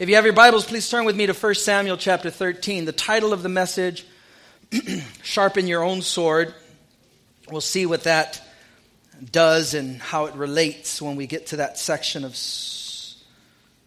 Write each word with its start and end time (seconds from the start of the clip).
If 0.00 0.08
you 0.08 0.14
have 0.14 0.24
your 0.24 0.32
Bibles, 0.32 0.64
please 0.64 0.88
turn 0.88 1.04
with 1.04 1.14
me 1.14 1.26
to 1.26 1.34
1 1.34 1.54
Samuel 1.56 1.98
chapter 1.98 2.30
13. 2.30 2.86
The 2.86 2.90
title 2.92 3.34
of 3.34 3.42
the 3.42 3.50
message, 3.50 4.06
Sharpen 5.22 5.66
Your 5.66 5.82
Own 5.82 6.00
Sword. 6.00 6.54
We'll 7.50 7.60
see 7.60 7.84
what 7.84 8.04
that 8.04 8.40
does 9.30 9.74
and 9.74 10.00
how 10.00 10.24
it 10.24 10.34
relates 10.36 11.02
when 11.02 11.16
we 11.16 11.26
get 11.26 11.48
to 11.48 11.56
that 11.56 11.78
section 11.78 12.24
of 12.24 12.30
s- 12.30 13.22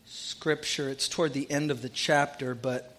Scripture. 0.05 0.88
It's 0.88 1.10
toward 1.10 1.34
the 1.34 1.49
end 1.49 1.72
of 1.72 1.81
the 1.81 1.90
chapter, 1.90 2.54
but 2.54 2.96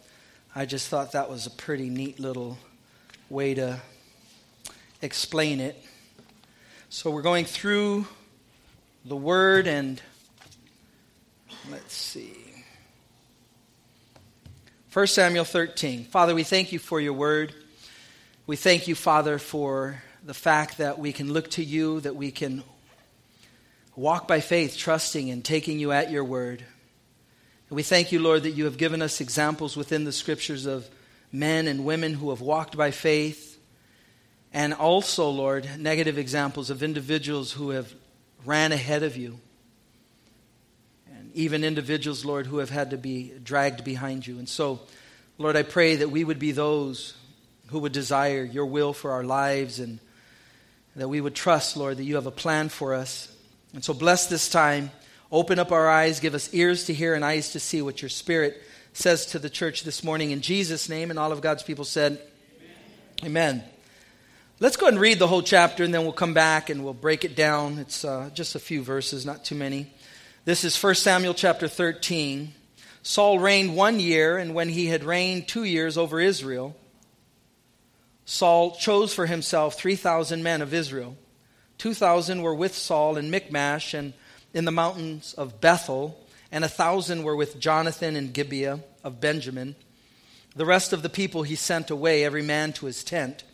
I 0.52 0.66
just 0.66 0.88
thought 0.88 1.12
that 1.12 1.30
was 1.30 1.46
a 1.46 1.50
pretty 1.50 1.90
neat 1.90 2.18
little 2.18 2.58
way 3.30 3.54
to 3.54 3.80
explain 5.02 5.60
it. 5.60 5.80
So 6.88 7.12
we're 7.12 7.22
going 7.22 7.44
through 7.44 8.08
the 9.04 9.14
Word 9.14 9.68
and 9.68 10.02
let's 11.70 11.94
see. 11.94 12.43
1 14.94 15.08
Samuel 15.08 15.44
13. 15.44 16.04
Father, 16.04 16.36
we 16.36 16.44
thank 16.44 16.70
you 16.70 16.78
for 16.78 17.00
your 17.00 17.14
word. 17.14 17.52
We 18.46 18.54
thank 18.54 18.86
you, 18.86 18.94
Father, 18.94 19.40
for 19.40 20.00
the 20.24 20.34
fact 20.34 20.78
that 20.78 21.00
we 21.00 21.12
can 21.12 21.32
look 21.32 21.50
to 21.50 21.64
you, 21.64 21.98
that 22.02 22.14
we 22.14 22.30
can 22.30 22.62
walk 23.96 24.28
by 24.28 24.38
faith, 24.38 24.76
trusting 24.76 25.30
and 25.30 25.44
taking 25.44 25.80
you 25.80 25.90
at 25.90 26.12
your 26.12 26.22
word. 26.22 26.60
And 27.70 27.76
we 27.76 27.82
thank 27.82 28.12
you, 28.12 28.20
Lord, 28.20 28.44
that 28.44 28.52
you 28.52 28.66
have 28.66 28.76
given 28.76 29.02
us 29.02 29.20
examples 29.20 29.76
within 29.76 30.04
the 30.04 30.12
scriptures 30.12 30.64
of 30.64 30.88
men 31.32 31.66
and 31.66 31.84
women 31.84 32.14
who 32.14 32.30
have 32.30 32.40
walked 32.40 32.76
by 32.76 32.92
faith, 32.92 33.58
and 34.52 34.72
also, 34.72 35.28
Lord, 35.28 35.68
negative 35.76 36.18
examples 36.18 36.70
of 36.70 36.84
individuals 36.84 37.50
who 37.50 37.70
have 37.70 37.92
ran 38.44 38.70
ahead 38.70 39.02
of 39.02 39.16
you 39.16 39.40
even 41.34 41.64
individuals, 41.64 42.24
Lord, 42.24 42.46
who 42.46 42.58
have 42.58 42.70
had 42.70 42.90
to 42.90 42.96
be 42.96 43.32
dragged 43.42 43.84
behind 43.84 44.26
you. 44.26 44.38
And 44.38 44.48
so, 44.48 44.80
Lord, 45.36 45.56
I 45.56 45.64
pray 45.64 45.96
that 45.96 46.10
we 46.10 46.24
would 46.24 46.38
be 46.38 46.52
those 46.52 47.14
who 47.68 47.80
would 47.80 47.92
desire 47.92 48.44
your 48.44 48.66
will 48.66 48.92
for 48.92 49.10
our 49.10 49.24
lives 49.24 49.80
and 49.80 49.98
that 50.94 51.08
we 51.08 51.20
would 51.20 51.34
trust, 51.34 51.76
Lord, 51.76 51.96
that 51.96 52.04
you 52.04 52.14
have 52.14 52.26
a 52.26 52.30
plan 52.30 52.68
for 52.68 52.94
us. 52.94 53.34
And 53.72 53.84
so, 53.84 53.92
bless 53.92 54.28
this 54.28 54.48
time. 54.48 54.92
Open 55.32 55.58
up 55.58 55.72
our 55.72 55.88
eyes, 55.88 56.20
give 56.20 56.34
us 56.34 56.54
ears 56.54 56.84
to 56.84 56.94
hear 56.94 57.14
and 57.14 57.24
eyes 57.24 57.50
to 57.50 57.60
see 57.60 57.82
what 57.82 58.00
your 58.00 58.08
Spirit 58.08 58.62
says 58.92 59.26
to 59.26 59.40
the 59.40 59.50
church 59.50 59.82
this 59.82 60.04
morning. 60.04 60.30
In 60.30 60.40
Jesus' 60.40 60.88
name, 60.88 61.10
and 61.10 61.18
all 61.18 61.32
of 61.32 61.40
God's 61.40 61.64
people 61.64 61.84
said, 61.84 62.20
Amen. 63.22 63.58
Amen. 63.58 63.64
Let's 64.60 64.76
go 64.76 64.86
and 64.86 65.00
read 65.00 65.18
the 65.18 65.26
whole 65.26 65.42
chapter, 65.42 65.82
and 65.82 65.92
then 65.92 66.04
we'll 66.04 66.12
come 66.12 66.34
back 66.34 66.70
and 66.70 66.84
we'll 66.84 66.94
break 66.94 67.24
it 67.24 67.34
down. 67.34 67.80
It's 67.80 68.04
uh, 68.04 68.30
just 68.32 68.54
a 68.54 68.60
few 68.60 68.82
verses, 68.82 69.26
not 69.26 69.44
too 69.44 69.56
many. 69.56 69.90
This 70.46 70.62
is 70.62 70.82
1 70.82 70.96
Samuel 70.96 71.32
chapter 71.32 71.68
13. 71.68 72.52
Saul 73.02 73.38
reigned 73.38 73.74
one 73.74 73.98
year, 73.98 74.36
and 74.36 74.54
when 74.54 74.68
he 74.68 74.88
had 74.88 75.02
reigned 75.02 75.48
two 75.48 75.64
years 75.64 75.96
over 75.96 76.20
Israel, 76.20 76.76
Saul 78.26 78.72
chose 78.72 79.14
for 79.14 79.24
himself 79.24 79.78
3,000 79.78 80.42
men 80.42 80.60
of 80.60 80.74
Israel. 80.74 81.16
2,000 81.78 82.42
were 82.42 82.54
with 82.54 82.74
Saul 82.74 83.16
in 83.16 83.30
Michmash 83.30 83.94
and 83.94 84.12
in 84.52 84.66
the 84.66 84.70
mountains 84.70 85.32
of 85.32 85.62
Bethel, 85.62 86.22
and 86.52 86.62
a 86.62 86.68
1,000 86.68 87.22
were 87.22 87.34
with 87.36 87.58
Jonathan 87.58 88.14
in 88.14 88.30
Gibeah 88.30 88.80
of 89.02 89.22
Benjamin. 89.22 89.76
The 90.54 90.66
rest 90.66 90.92
of 90.92 91.00
the 91.00 91.08
people 91.08 91.44
he 91.44 91.56
sent 91.56 91.90
away, 91.90 92.22
every 92.22 92.42
man 92.42 92.74
to 92.74 92.84
his 92.84 93.02
tent. 93.02 93.44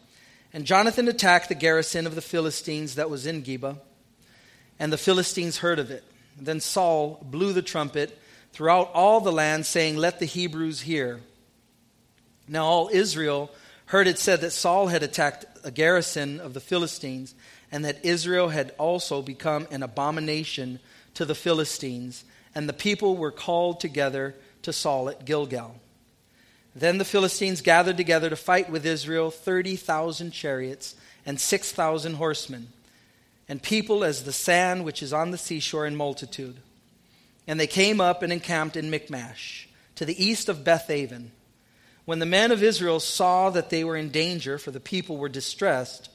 And 0.52 0.64
Jonathan 0.64 1.06
attacked 1.06 1.50
the 1.50 1.54
garrison 1.54 2.04
of 2.04 2.16
the 2.16 2.20
Philistines 2.20 2.96
that 2.96 3.08
was 3.08 3.26
in 3.26 3.44
Geba, 3.44 3.78
and 4.80 4.92
the 4.92 4.98
Philistines 4.98 5.58
heard 5.58 5.78
of 5.78 5.92
it. 5.92 6.02
Then 6.40 6.60
Saul 6.60 7.18
blew 7.22 7.52
the 7.52 7.62
trumpet 7.62 8.18
throughout 8.52 8.90
all 8.94 9.20
the 9.20 9.32
land, 9.32 9.66
saying, 9.66 9.96
Let 9.96 10.18
the 10.18 10.26
Hebrews 10.26 10.80
hear. 10.80 11.20
Now 12.48 12.64
all 12.64 12.90
Israel 12.92 13.50
heard 13.86 14.08
it 14.08 14.18
said 14.18 14.40
that 14.40 14.52
Saul 14.52 14.88
had 14.88 15.02
attacked 15.02 15.46
a 15.62 15.70
garrison 15.70 16.40
of 16.40 16.54
the 16.54 16.60
Philistines, 16.60 17.34
and 17.70 17.84
that 17.84 18.04
Israel 18.04 18.48
had 18.48 18.72
also 18.78 19.22
become 19.22 19.68
an 19.70 19.82
abomination 19.82 20.80
to 21.14 21.24
the 21.24 21.34
Philistines. 21.34 22.24
And 22.54 22.68
the 22.68 22.72
people 22.72 23.16
were 23.16 23.30
called 23.30 23.78
together 23.78 24.34
to 24.62 24.72
Saul 24.72 25.08
at 25.08 25.24
Gilgal. 25.24 25.76
Then 26.74 26.98
the 26.98 27.04
Philistines 27.04 27.60
gathered 27.60 27.96
together 27.96 28.30
to 28.30 28.36
fight 28.36 28.70
with 28.70 28.86
Israel 28.86 29.30
30,000 29.30 30.30
chariots 30.30 30.94
and 31.26 31.38
6,000 31.38 32.14
horsemen 32.14 32.68
and 33.50 33.60
people 33.60 34.04
as 34.04 34.22
the 34.22 34.32
sand 34.32 34.84
which 34.84 35.02
is 35.02 35.12
on 35.12 35.32
the 35.32 35.36
seashore 35.36 35.84
in 35.84 35.96
multitude. 35.96 36.58
And 37.48 37.58
they 37.58 37.66
came 37.66 38.00
up 38.00 38.22
and 38.22 38.32
encamped 38.32 38.76
in 38.76 38.90
Michmash, 38.90 39.68
to 39.96 40.04
the 40.04 40.24
east 40.24 40.48
of 40.48 40.62
Bethaven. 40.62 41.32
When 42.04 42.20
the 42.20 42.26
men 42.26 42.52
of 42.52 42.62
Israel 42.62 43.00
saw 43.00 43.50
that 43.50 43.68
they 43.68 43.82
were 43.82 43.96
in 43.96 44.10
danger, 44.10 44.56
for 44.56 44.70
the 44.70 44.78
people 44.78 45.16
were 45.16 45.28
distressed, 45.28 46.10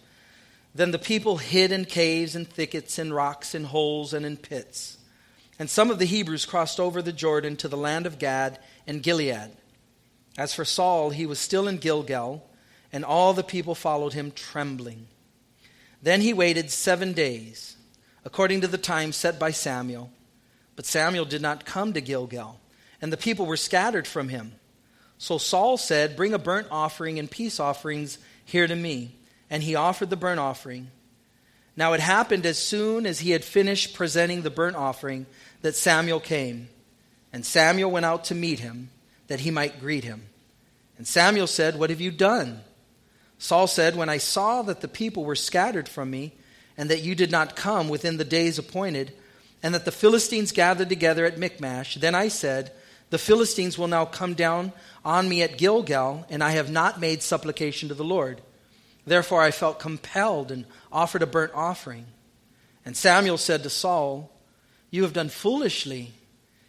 then 0.73 0.91
the 0.91 0.97
people 0.97 1.35
hid 1.35 1.73
in 1.73 1.83
caves 1.83 2.37
and 2.37 2.47
thickets 2.47 2.97
and 2.97 3.13
rocks 3.13 3.53
and 3.53 3.65
holes 3.65 4.13
and 4.13 4.25
in 4.25 4.37
pits. 4.37 4.97
And 5.59 5.69
some 5.69 5.91
of 5.91 5.99
the 5.99 6.05
Hebrews 6.05 6.45
crossed 6.45 6.79
over 6.79 7.01
the 7.01 7.11
Jordan 7.11 7.57
to 7.57 7.67
the 7.67 7.75
land 7.75 8.05
of 8.05 8.17
Gad 8.17 8.59
and 8.87 9.03
Gilead. 9.03 9.51
As 10.37 10.53
for 10.53 10.63
Saul, 10.63 11.09
he 11.09 11.25
was 11.25 11.39
still 11.39 11.67
in 11.67 11.79
Gilgal, 11.79 12.49
and 12.93 13.03
all 13.03 13.33
the 13.33 13.43
people 13.43 13.75
followed 13.75 14.13
him 14.13 14.31
trembling. 14.31 15.07
Then 16.05 16.21
he 16.21 16.33
waited 16.33 16.69
seven 16.69 17.13
days, 17.13 17.77
according 18.23 18.61
to 18.61 18.67
the 18.67 18.77
time 18.77 19.11
set 19.11 19.39
by 19.39 19.49
Samuel. 19.49 20.11
But 20.75 20.85
Samuel 20.85 21.25
did 21.25 21.41
not 21.41 21.65
come 21.65 21.93
to 21.93 21.99
Gilgal, 21.99 22.59
and 23.01 23.11
the 23.11 23.17
people 23.17 23.47
were 23.47 23.57
scattered 23.57 24.05
from 24.05 24.29
him. 24.29 24.51
So 25.17 25.39
Saul 25.39 25.77
said, 25.77 26.15
Bring 26.15 26.35
a 26.35 26.37
burnt 26.37 26.67
offering 26.69 27.17
and 27.17 27.29
peace 27.29 27.59
offerings 27.59 28.19
here 28.45 28.67
to 28.67 28.75
me. 28.75 29.15
And 29.49 29.63
he 29.63 29.73
offered 29.73 30.11
the 30.11 30.15
burnt 30.15 30.39
offering. 30.39 30.91
Now 31.75 31.93
it 31.93 32.01
happened 32.01 32.45
as 32.45 32.59
soon 32.59 33.07
as 33.07 33.21
he 33.21 33.31
had 33.31 33.43
finished 33.43 33.95
presenting 33.95 34.43
the 34.43 34.51
burnt 34.51 34.75
offering 34.75 35.25
that 35.63 35.75
Samuel 35.75 36.19
came. 36.19 36.69
And 37.33 37.43
Samuel 37.43 37.89
went 37.89 38.05
out 38.05 38.25
to 38.25 38.35
meet 38.35 38.59
him, 38.59 38.91
that 39.25 39.39
he 39.39 39.49
might 39.49 39.79
greet 39.79 40.03
him. 40.03 40.27
And 40.99 41.07
Samuel 41.07 41.47
said, 41.47 41.79
What 41.79 41.89
have 41.89 41.99
you 41.99 42.11
done? 42.11 42.61
Saul 43.37 43.67
said, 43.67 43.95
When 43.95 44.09
I 44.09 44.17
saw 44.17 44.61
that 44.63 44.81
the 44.81 44.87
people 44.87 45.25
were 45.25 45.35
scattered 45.35 45.89
from 45.89 46.09
me, 46.09 46.33
and 46.77 46.89
that 46.89 47.03
you 47.03 47.15
did 47.15 47.31
not 47.31 47.55
come 47.55 47.89
within 47.89 48.17
the 48.17 48.23
days 48.23 48.57
appointed, 48.57 49.13
and 49.63 49.73
that 49.73 49.85
the 49.85 49.91
Philistines 49.91 50.51
gathered 50.51 50.89
together 50.89 51.25
at 51.25 51.37
Michmash, 51.37 51.95
then 51.95 52.15
I 52.15 52.27
said, 52.27 52.71
The 53.09 53.17
Philistines 53.17 53.77
will 53.77 53.87
now 53.87 54.05
come 54.05 54.33
down 54.33 54.73
on 55.03 55.29
me 55.29 55.41
at 55.41 55.57
Gilgal, 55.57 56.25
and 56.29 56.43
I 56.43 56.51
have 56.51 56.69
not 56.69 56.99
made 56.99 57.21
supplication 57.21 57.89
to 57.89 57.95
the 57.95 58.03
Lord. 58.03 58.41
Therefore 59.05 59.41
I 59.41 59.51
felt 59.51 59.79
compelled 59.79 60.51
and 60.51 60.65
offered 60.91 61.21
a 61.21 61.27
burnt 61.27 61.53
offering. 61.53 62.07
And 62.85 62.97
Samuel 62.97 63.37
said 63.37 63.63
to 63.63 63.69
Saul, 63.69 64.31
You 64.89 65.03
have 65.03 65.13
done 65.13 65.29
foolishly. 65.29 66.13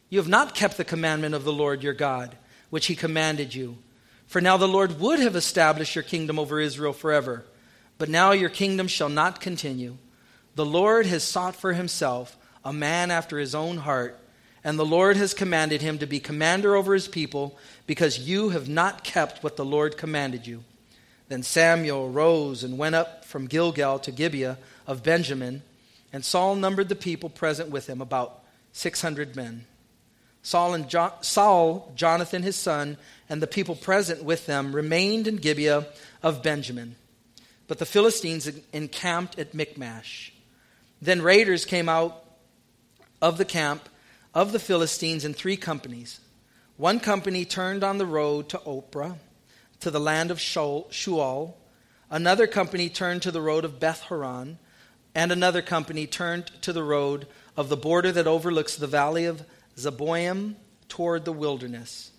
You 0.09 0.19
have 0.19 0.29
not 0.29 0.55
kept 0.55 0.77
the 0.77 0.85
commandment 0.85 1.35
of 1.35 1.45
the 1.45 1.53
Lord 1.53 1.83
your 1.83 1.93
God, 1.93 2.37
which 2.71 2.87
he 2.87 2.95
commanded 2.95 3.55
you. 3.55 3.79
For 4.27 4.41
now 4.41 4.57
the 4.57 4.69
Lord 4.69 5.01
would 5.01 5.21
have 5.21 5.37
established 5.37 5.95
your 5.95 6.05
kingdom 6.05 6.39
over 6.39 6.61
Israel 6.61 6.93
forever. 6.93 7.45
But 7.99 8.09
now 8.09 8.33
your 8.33 8.51
kingdom 8.51 8.89
shall 8.89 9.09
not 9.09 9.41
continue. 9.41 9.97
The 10.55 10.67
Lord 10.67 11.07
has 11.07 11.23
sought 11.23 11.57
for 11.57 11.73
himself 11.73 12.37
a 12.65 12.73
man 12.73 13.11
after 13.11 13.39
his 13.39 13.55
own 13.55 13.79
heart, 13.79 14.19
and 14.65 14.79
the 14.79 14.85
Lord 14.85 15.17
has 15.17 15.33
commanded 15.33 15.81
him 15.81 15.99
to 15.99 16.07
be 16.07 16.19
commander 16.19 16.75
over 16.75 16.93
his 16.93 17.09
people, 17.09 17.57
because 17.87 18.19
you 18.19 18.49
have 18.51 18.69
not 18.69 19.05
kept 19.05 19.43
what 19.43 19.57
the 19.57 19.65
Lord 19.65 19.97
commanded 19.97 20.47
you. 20.47 20.65
Then 21.29 21.43
Samuel 21.43 22.11
rose 22.11 22.65
and 22.65 22.79
went 22.79 22.95
up 22.95 23.25
from 23.25 23.47
Gilgal 23.47 23.99
to 24.01 24.13
Gibeah 24.13 24.59
of 24.87 25.03
Benjamin, 25.03 25.63
and 26.13 26.25
Saul 26.25 26.57
numbered 26.57 26.89
the 26.89 26.97
people 26.97 27.29
present 27.29 27.71
with 27.71 27.89
him, 27.89 28.01
about 28.01 28.43
600 28.73 29.37
men. 29.37 29.67
Saul 30.43 30.75
and 30.75 30.89
jo- 30.89 31.13
Saul, 31.21 31.93
Jonathan 31.97 32.43
his 32.43 32.57
son, 32.57 32.97
and 33.29 33.43
the 33.43 33.47
people 33.47 33.75
present 33.75 34.23
with 34.23 34.47
them 34.47 34.75
remained 34.75 35.27
in 35.27 35.37
Gibeah 35.37 35.87
of 36.23 36.43
Benjamin. 36.43 36.97
But 37.69 37.79
the 37.79 37.87
Philistines 37.87 38.51
encamped 38.73 39.39
at 39.39 39.55
Michmash. 39.55 40.33
Then 41.03 41.23
raiders 41.23 41.65
came 41.65 41.89
out 41.89 42.25
of 43.21 43.39
the 43.39 43.45
camp 43.45 43.89
of 44.35 44.53
the 44.53 44.59
Philistines 44.59 45.25
in 45.25 45.35
three 45.35 45.57
companies. 45.57 46.21
One 46.77 47.01
company 47.01 47.45
turned 47.45 47.83
on 47.83 47.99
the 47.99 48.07
road 48.07 48.49
to 48.51 48.59
Ophrah, 48.59 49.17
to 49.81 49.91
the 49.91 50.01
land 50.01 50.31
of 50.31 50.39
Shual. 50.39 51.55
Another 52.11 52.47
company 52.47 52.89
turned 52.89 53.23
to 53.23 53.31
the 53.31 53.41
road 53.41 53.65
of 53.65 53.81
Beth 53.81 54.03
Horon. 54.03 54.59
And 55.15 55.33
another 55.33 55.63
company 55.63 56.07
turned 56.07 56.47
to 56.63 56.73
the 56.73 56.83
road 56.83 57.27
of 57.57 57.71
the 57.71 57.77
border 57.77 58.13
that 58.13 58.27
overlooks 58.27 58.77
the 58.77 58.87
valley 58.87 59.25
of 59.25 59.43
Zeboim 59.77 60.57
toward 60.89 61.25
the 61.25 61.33
wilderness. 61.33 62.13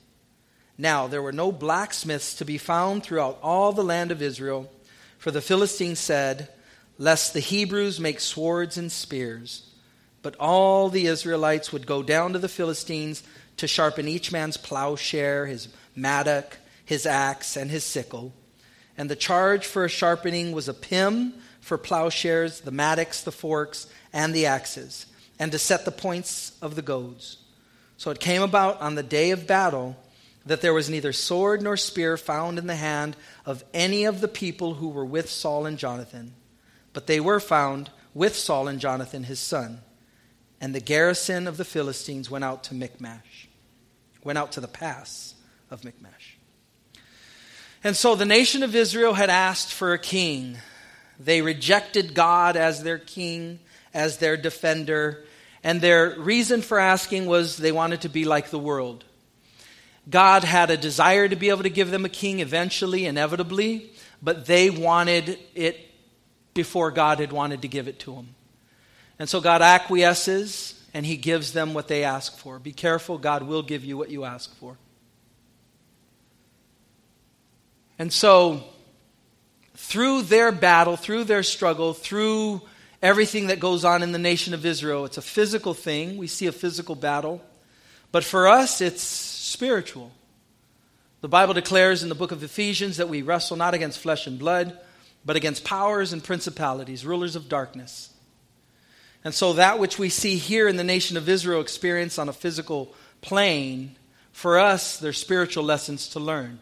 Now 0.77 1.07
there 1.07 1.21
were 1.21 1.31
no 1.31 1.51
blacksmiths 1.51 2.35
to 2.35 2.45
be 2.45 2.57
found 2.57 3.03
throughout 3.03 3.39
all 3.41 3.74
the 3.74 3.83
land 3.83 4.12
of 4.12 4.21
Israel, 4.21 4.71
for 5.18 5.31
the 5.31 5.41
Philistines 5.41 6.00
said, 6.00 6.50
Lest 7.00 7.33
the 7.33 7.39
Hebrews 7.39 8.00
make 8.00 8.19
swords 8.19 8.77
and 8.77 8.91
spears. 8.91 9.69
But 10.21 10.35
all 10.39 10.89
the 10.89 11.07
Israelites 11.07 11.71
would 11.71 11.85
go 11.85 12.03
down 12.03 12.33
to 12.33 12.39
the 12.39 12.50
Philistines 12.50 13.24
to 13.57 13.68
sharpen 13.68 14.07
each 14.07 14.31
man's 14.31 14.57
plowshare, 14.57 15.45
his 15.45 15.69
mattock, 15.95 16.57
his 16.85 17.06
axe, 17.06 17.56
and 17.56 17.69
his 17.69 17.83
sickle. 17.83 18.33
And 18.97 19.09
the 19.09 19.15
charge 19.15 19.65
for 19.65 19.88
sharpening 19.88 20.51
was 20.51 20.68
a 20.68 20.73
pim 20.73 21.33
for 21.62 21.77
plowshares, 21.77 22.62
the 22.62 22.71
mattocks, 22.71 23.21
the 23.21 23.31
forks, 23.31 23.88
and 24.13 24.33
the 24.33 24.45
axes, 24.45 25.06
and 25.38 25.51
to 25.51 25.59
set 25.59 25.85
the 25.85 25.91
points 25.91 26.57
of 26.62 26.75
the 26.75 26.81
goads. 26.81 27.38
So 27.97 28.09
it 28.12 28.19
came 28.19 28.41
about 28.41 28.80
on 28.81 28.95
the 28.95 29.03
day 29.03 29.31
of 29.31 29.47
battle 29.47 29.97
that 30.47 30.61
there 30.61 30.73
was 30.73 30.89
neither 30.89 31.13
sword 31.13 31.61
nor 31.61 31.77
spear 31.77 32.17
found 32.17 32.57
in 32.57 32.67
the 32.67 32.75
hand 32.75 33.15
of 33.45 33.63
any 33.73 34.05
of 34.05 34.21
the 34.21 34.27
people 34.27 34.75
who 34.75 34.89
were 34.89 35.05
with 35.05 35.29
Saul 35.29 35.65
and 35.65 35.77
Jonathan, 35.77 36.33
but 36.94 37.07
they 37.07 37.19
were 37.19 37.39
found 37.39 37.89
with 38.13 38.35
Saul 38.35 38.67
and 38.67 38.79
Jonathan 38.79 39.23
his 39.23 39.39
son. 39.39 39.81
And 40.59 40.73
the 40.73 40.79
garrison 40.79 41.47
of 41.47 41.57
the 41.57 41.65
Philistines 41.65 42.31
went 42.31 42.44
out 42.44 42.63
to 42.65 42.73
Michmash, 42.73 43.47
went 44.23 44.39
out 44.39 44.53
to 44.53 44.61
the 44.61 44.67
pass 44.67 45.35
of 45.69 45.83
Michmash. 45.83 46.38
And 47.83 47.95
so 47.95 48.15
the 48.15 48.25
nation 48.25 48.63
of 48.63 48.75
Israel 48.75 49.13
had 49.13 49.29
asked 49.29 49.71
for 49.71 49.94
a 49.94 49.99
king. 49.99 50.57
They 51.19 51.41
rejected 51.41 52.15
God 52.15 52.55
as 52.55 52.83
their 52.83 52.97
king, 52.97 53.59
as 53.94 54.17
their 54.17 54.35
defender, 54.35 55.25
and 55.63 55.81
their 55.81 56.15
reason 56.17 56.61
for 56.61 56.79
asking 56.79 57.25
was 57.25 57.57
they 57.57 57.71
wanted 57.71 58.01
to 58.01 58.09
be 58.09 58.25
like 58.25 58.49
the 58.49 58.59
world. 58.59 59.03
God 60.09 60.44
had 60.44 60.71
a 60.71 60.77
desire 60.77 61.27
to 61.27 61.36
be 61.36 61.50
able 61.50 61.63
to 61.63 61.69
give 61.69 61.92
them 61.92 62.06
a 62.06 62.09
king 62.09 62.39
eventually, 62.39 63.06
inevitably, 63.06 63.92
but 64.21 64.45
they 64.45 64.69
wanted 64.69 65.38
it 65.54 65.77
before 66.54 66.92
God 66.92 67.19
had 67.19 67.31
wanted 67.31 67.62
to 67.63 67.68
give 67.68 67.88
it 67.88 68.00
to 68.00 68.15
them. 68.15 68.36
And 69.19 69.27
so 69.27 69.42
God 69.42 69.62
acquiesces 69.62 70.81
and 70.94 71.06
he 71.06 71.18
gives 71.18 71.54
them 71.54 71.74
what 71.74 71.88
they 71.88 72.04
ask 72.04 72.38
for. 72.38 72.59
Be 72.59 72.71
careful, 72.71 73.18
God 73.18 73.44
will 73.44 73.62
give 73.62 73.83
you 73.83 73.98
what 73.98 74.09
you 74.09 74.24
ask 74.24 74.54
for. 74.56 74.77
And 78.00 78.13
so, 78.13 78.63
through 79.75 80.24
their 80.24 80.51
battle, 80.51 80.95
through 80.95 81.25
their 81.25 81.44
struggle, 81.44 81.94
through 81.94 82.62
everything 83.01 83.48
that 83.48 83.59
goes 83.59 83.83
on 83.83 84.04
in 84.04 84.12
the 84.12 84.19
nation 84.19 84.54
of 84.54 84.65
Israel, 84.65 85.06
it's 85.06 85.18
a 85.18 85.21
physical 85.21 85.74
thing. 85.74 86.18
We 86.18 86.27
see 86.27 86.48
a 86.48 86.51
physical 86.51 86.95
battle. 86.95 87.42
But 88.12 88.24
for 88.24 88.48
us, 88.48 88.81
it's 88.81 89.04
spiritual. 89.57 90.12
The 91.21 91.27
Bible 91.27 91.56
declares 91.56 92.04
in 92.04 92.09
the 92.09 92.15
book 92.15 92.31
of 92.31 92.44
Ephesians 92.44 92.98
that 92.98 93.09
we 93.09 93.24
wrestle 93.24 93.57
not 93.57 93.74
against 93.74 93.98
flesh 93.98 94.27
and 94.27 94.38
blood, 94.38 94.77
but 95.25 95.36
against 95.36 95.63
powers 95.63 96.13
and 96.13 96.24
principalities, 96.24 97.04
rulers 97.04 97.36
of 97.36 97.50
darkness. 97.50 98.13
And 99.24 99.33
so, 99.33 99.54
that 99.54 99.80
which 99.80 99.98
we 99.98 100.09
see 100.09 100.36
here 100.36 100.68
in 100.68 100.77
the 100.77 100.83
nation 100.83 101.18
of 101.18 101.27
Israel 101.27 101.59
experience 101.59 102.19
on 102.19 102.30
a 102.30 102.33
physical 102.33 102.94
plane, 103.21 103.95
for 104.31 104.59
us, 104.59 105.00
there's 105.00 105.18
spiritual 105.18 105.63
lessons 105.63 106.09
to 106.09 106.19
learn 106.19 106.59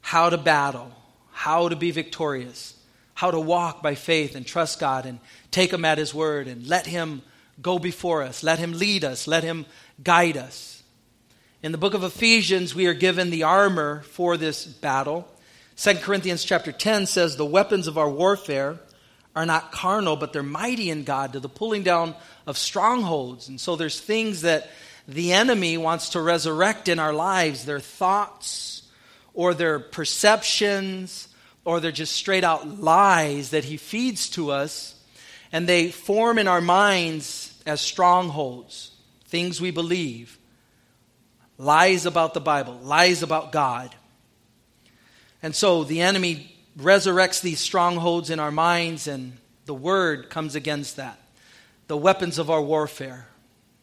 how 0.00 0.30
to 0.30 0.38
battle, 0.38 0.92
how 1.32 1.68
to 1.68 1.74
be 1.74 1.90
victorious, 1.90 2.78
how 3.14 3.32
to 3.32 3.40
walk 3.40 3.82
by 3.82 3.96
faith 3.96 4.36
and 4.36 4.46
trust 4.46 4.78
God 4.78 5.06
and 5.06 5.18
take 5.50 5.72
Him 5.72 5.84
at 5.84 5.98
His 5.98 6.14
word 6.14 6.46
and 6.46 6.68
let 6.68 6.86
Him 6.86 7.22
go 7.60 7.80
before 7.80 8.22
us, 8.22 8.44
let 8.44 8.60
Him 8.60 8.74
lead 8.74 9.02
us, 9.02 9.26
let 9.26 9.42
Him 9.42 9.66
guide 10.04 10.36
us. 10.36 10.81
In 11.62 11.70
the 11.70 11.78
book 11.78 11.94
of 11.94 12.02
Ephesians, 12.02 12.74
we 12.74 12.88
are 12.88 12.94
given 12.94 13.30
the 13.30 13.44
armor 13.44 14.00
for 14.00 14.36
this 14.36 14.64
battle. 14.64 15.28
2 15.76 15.94
Corinthians 15.98 16.42
chapter 16.42 16.72
10 16.72 17.06
says, 17.06 17.36
The 17.36 17.46
weapons 17.46 17.86
of 17.86 17.96
our 17.96 18.10
warfare 18.10 18.80
are 19.36 19.46
not 19.46 19.70
carnal, 19.70 20.16
but 20.16 20.32
they're 20.32 20.42
mighty 20.42 20.90
in 20.90 21.04
God 21.04 21.34
to 21.34 21.40
the 21.40 21.48
pulling 21.48 21.84
down 21.84 22.16
of 22.48 22.58
strongholds. 22.58 23.48
And 23.48 23.60
so 23.60 23.76
there's 23.76 24.00
things 24.00 24.40
that 24.40 24.70
the 25.06 25.34
enemy 25.34 25.78
wants 25.78 26.08
to 26.10 26.20
resurrect 26.20 26.88
in 26.88 26.98
our 26.98 27.12
lives 27.12 27.64
their 27.64 27.78
thoughts 27.78 28.82
or 29.32 29.54
their 29.54 29.78
perceptions 29.78 31.28
or 31.64 31.78
they're 31.78 31.92
just 31.92 32.16
straight 32.16 32.42
out 32.42 32.80
lies 32.80 33.50
that 33.50 33.66
he 33.66 33.76
feeds 33.76 34.30
to 34.30 34.50
us. 34.50 34.96
And 35.52 35.68
they 35.68 35.92
form 35.92 36.38
in 36.38 36.48
our 36.48 36.60
minds 36.60 37.56
as 37.66 37.80
strongholds, 37.80 38.90
things 39.28 39.60
we 39.60 39.70
believe 39.70 40.40
lies 41.58 42.06
about 42.06 42.34
the 42.34 42.40
Bible, 42.40 42.74
lies 42.82 43.22
about 43.22 43.52
God. 43.52 43.94
And 45.42 45.54
so 45.54 45.84
the 45.84 46.00
enemy 46.00 46.54
resurrects 46.78 47.40
these 47.40 47.60
strongholds 47.60 48.30
in 48.30 48.40
our 48.40 48.50
minds, 48.50 49.06
and 49.06 49.36
the 49.66 49.74
word 49.74 50.30
comes 50.30 50.54
against 50.54 50.96
that. 50.96 51.18
The 51.88 51.96
weapons 51.96 52.38
of 52.38 52.50
our 52.50 52.62
warfare, 52.62 53.26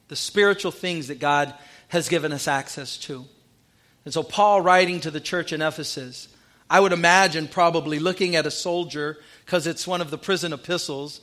the 0.08 0.16
spiritual 0.16 0.72
things 0.72 1.08
that 1.08 1.20
God 1.20 1.54
has 1.90 2.10
given 2.10 2.32
us 2.32 2.48
access 2.48 2.98
to. 2.98 3.26
And 4.06 4.14
so, 4.14 4.24
Paul, 4.24 4.62
writing 4.62 5.02
to 5.02 5.12
the 5.12 5.20
church 5.20 5.54
in 5.54 5.62
Ephesus, 5.62 6.30
I 6.70 6.80
would 6.80 6.94
imagine 6.94 7.48
probably 7.48 8.00
looking 8.00 8.36
at 8.36 8.46
a 8.46 8.52
soldier, 8.52 9.18
because 9.46 9.68
it's 9.68 9.88
one 9.88 10.02
of 10.02 10.12
the 10.12 10.18
prison 10.18 10.54
epistles, 10.54 11.22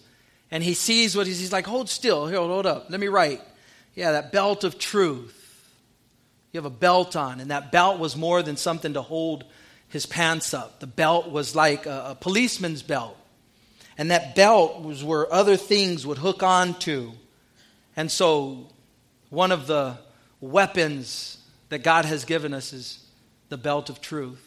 and 0.50 0.62
he 0.62 0.74
sees 0.74 1.16
what 1.16 1.26
he's, 1.26 1.40
he's 1.40 1.52
like, 1.52 1.66
hold 1.66 1.88
still, 1.88 2.26
here, 2.26 2.38
hold 2.38 2.66
up, 2.66 2.90
let 2.90 3.00
me 3.00 3.08
write. 3.08 3.40
Yeah, 3.94 4.12
that 4.12 4.30
belt 4.32 4.62
of 4.62 4.78
truth 4.78 5.45
you 6.56 6.62
have 6.62 6.72
a 6.72 6.74
belt 6.74 7.16
on, 7.16 7.38
and 7.40 7.50
that 7.50 7.70
belt 7.70 7.98
was 7.98 8.16
more 8.16 8.42
than 8.42 8.56
something 8.56 8.94
to 8.94 9.02
hold 9.02 9.44
his 9.88 10.06
pants 10.06 10.54
up. 10.54 10.80
The 10.80 10.86
belt 10.86 11.30
was 11.30 11.54
like 11.54 11.84
a, 11.84 12.12
a 12.12 12.14
policeman's 12.14 12.82
belt. 12.82 13.14
And 13.98 14.10
that 14.10 14.34
belt 14.34 14.82
was 14.82 15.04
where 15.04 15.30
other 15.30 15.58
things 15.58 16.06
would 16.06 16.16
hook 16.16 16.42
onto. 16.42 17.12
And 17.94 18.10
so, 18.10 18.68
one 19.28 19.52
of 19.52 19.66
the 19.66 19.98
weapons 20.40 21.36
that 21.68 21.82
God 21.82 22.06
has 22.06 22.24
given 22.24 22.54
us 22.54 22.72
is 22.72 23.04
the 23.50 23.58
belt 23.58 23.90
of 23.90 24.00
truth. 24.00 24.42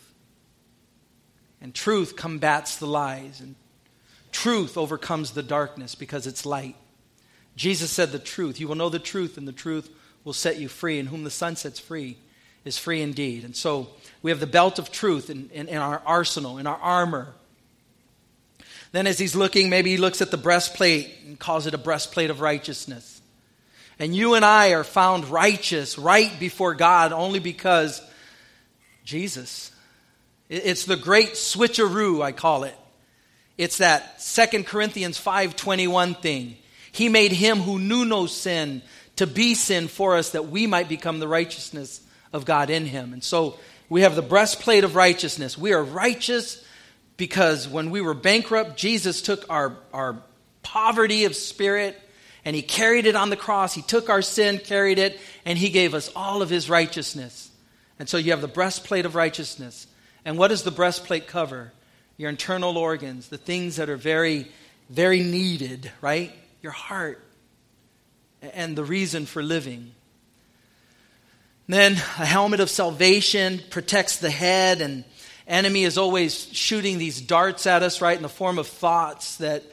And 1.61 1.75
truth 1.75 2.15
combats 2.15 2.77
the 2.77 2.88
lies, 2.88 3.39
and 3.39 3.53
truth 4.31 4.79
overcomes 4.79 5.31
the 5.31 5.44
darkness 5.44 5.94
because 5.94 6.25
it's 6.25 6.44
light. 6.44 6.75
Jesus 7.56 7.91
said 7.91 8.11
the 8.11 8.17
truth. 8.17 8.59
You 8.59 8.67
will 8.67 8.75
know 8.75 8.89
the 8.89 8.97
truth, 8.97 9.38
and 9.38 9.47
the 9.47 9.51
truth 9.51 9.91
will 10.29 10.33
set 10.35 10.59
you 10.59 10.67
free, 10.67 10.99
and 10.99 11.09
whom 11.09 11.23
the 11.23 11.31
Son 11.31 11.55
sets 11.55 11.79
free 11.79 12.15
is 12.63 12.77
free 12.77 13.01
indeed. 13.01 13.43
And 13.43 13.55
so 13.55 13.87
we 14.21 14.29
have 14.29 14.39
the 14.39 14.45
belt 14.45 14.77
of 14.77 14.91
truth 14.91 15.31
in, 15.31 15.49
in, 15.51 15.67
in 15.67 15.77
our 15.77 16.03
arsenal, 16.05 16.59
in 16.59 16.67
our 16.67 16.77
armor. 16.77 17.33
Then, 18.91 19.07
as 19.07 19.17
he's 19.17 19.35
looking, 19.35 19.71
maybe 19.71 19.89
he 19.89 19.97
looks 19.97 20.21
at 20.21 20.29
the 20.29 20.37
breastplate 20.37 21.09
and 21.25 21.39
calls 21.39 21.65
it 21.65 21.73
a 21.73 21.79
breastplate 21.79 22.29
of 22.29 22.41
righteousness. 22.41 23.21
And 23.97 24.15
you 24.15 24.35
and 24.35 24.45
I 24.45 24.73
are 24.73 24.83
found 24.83 25.25
righteous, 25.25 25.97
right 25.97 26.39
before 26.39 26.75
God, 26.75 27.11
only 27.11 27.39
because 27.39 27.99
Jesus. 29.03 29.71
It's 30.47 30.85
the 30.85 30.95
great 30.95 31.30
switcheroo, 31.30 32.21
I 32.21 32.33
call 32.33 32.65
it. 32.65 32.77
It's 33.57 33.80
that 33.80 34.21
Second 34.21 34.68
Corinthians 34.68 35.19
5.21 35.19 36.21
thing. 36.21 36.56
He 36.92 37.09
made 37.09 37.31
him 37.31 37.61
who 37.61 37.80
knew 37.80 38.06
no 38.06 38.27
sin 38.27 38.83
to 39.19 39.28
be 39.28 39.54
sin 39.54 39.90
for 39.90 40.16
us 40.16 40.30
that 40.30 40.47
we 40.47 40.66
might 40.66 40.88
become 40.88 41.19
the 41.19 41.28
righteousness 41.28 41.99
of 42.31 42.45
God 42.45 42.69
in 42.69 42.85
him. 42.85 43.11
And 43.11 43.21
so 43.21 43.59
we 43.90 44.04
have 44.04 44.16
the 44.16 44.21
breastplate 44.21 44.85
of 44.85 44.95
righteousness. 44.95 45.57
We 45.57 45.73
are 45.73 45.83
righteous 45.83 46.66
because 47.18 47.68
when 47.68 47.90
we 47.92 47.99
were 47.99 48.14
bankrupt, 48.14 48.78
Jesus 48.78 49.21
took 49.21 49.45
our, 49.49 49.76
our 49.92 50.21
poverty 50.64 51.26
of 51.26 51.35
spirit 51.35 51.99
and 52.45 52.56
he 52.56 52.61
carried 52.61 53.07
it 53.07 53.18
on 53.18 53.30
the 53.30 53.35
cross. 53.35 53.73
He 53.73 53.81
took 53.81 54.09
our 54.09 54.21
sin, 54.21 54.57
carried 54.57 54.99
it, 54.99 55.19
and 55.44 55.57
he 55.57 55.69
gave 55.69 55.94
us 55.94 56.09
all 56.16 56.42
of 56.42 56.49
his 56.49 56.69
righteousness. 56.69 57.52
And 57.99 58.07
so 58.07 58.16
you 58.16 58.31
have 58.31 58.40
the 58.40 58.47
breastplate 58.47 59.06
of 59.06 59.16
righteousness. 59.16 59.85
And 60.23 60.38
what 60.38 60.47
does 60.47 60.64
the 60.64 60.71
breastplate 60.71 61.28
cover? 61.28 61.73
Your 62.16 62.30
internal 62.30 62.78
organs, 62.78 63.28
the 63.28 63.38
things 63.38 63.76
that 63.76 63.90
are 63.90 63.97
very, 63.97 64.49
very 64.90 65.19
needed, 65.19 65.92
right? 65.99 66.31
Your 66.61 66.71
heart, 66.71 67.21
and 68.41 68.75
the 68.75 68.83
reason 68.83 69.25
for 69.25 69.43
living. 69.43 69.91
Then 71.67 71.93
a 71.93 72.25
helmet 72.25 72.59
of 72.59 72.69
salvation 72.69 73.61
protects 73.69 74.17
the 74.17 74.31
head, 74.31 74.81
and 74.81 75.03
enemy 75.47 75.83
is 75.83 75.97
always 75.97 76.47
shooting 76.51 76.97
these 76.97 77.21
darts 77.21 77.67
at 77.67 77.83
us, 77.83 78.01
right, 78.01 78.17
in 78.17 78.23
the 78.23 78.29
form 78.29 78.57
of 78.57 78.67
thoughts 78.67 79.37
that 79.37 79.63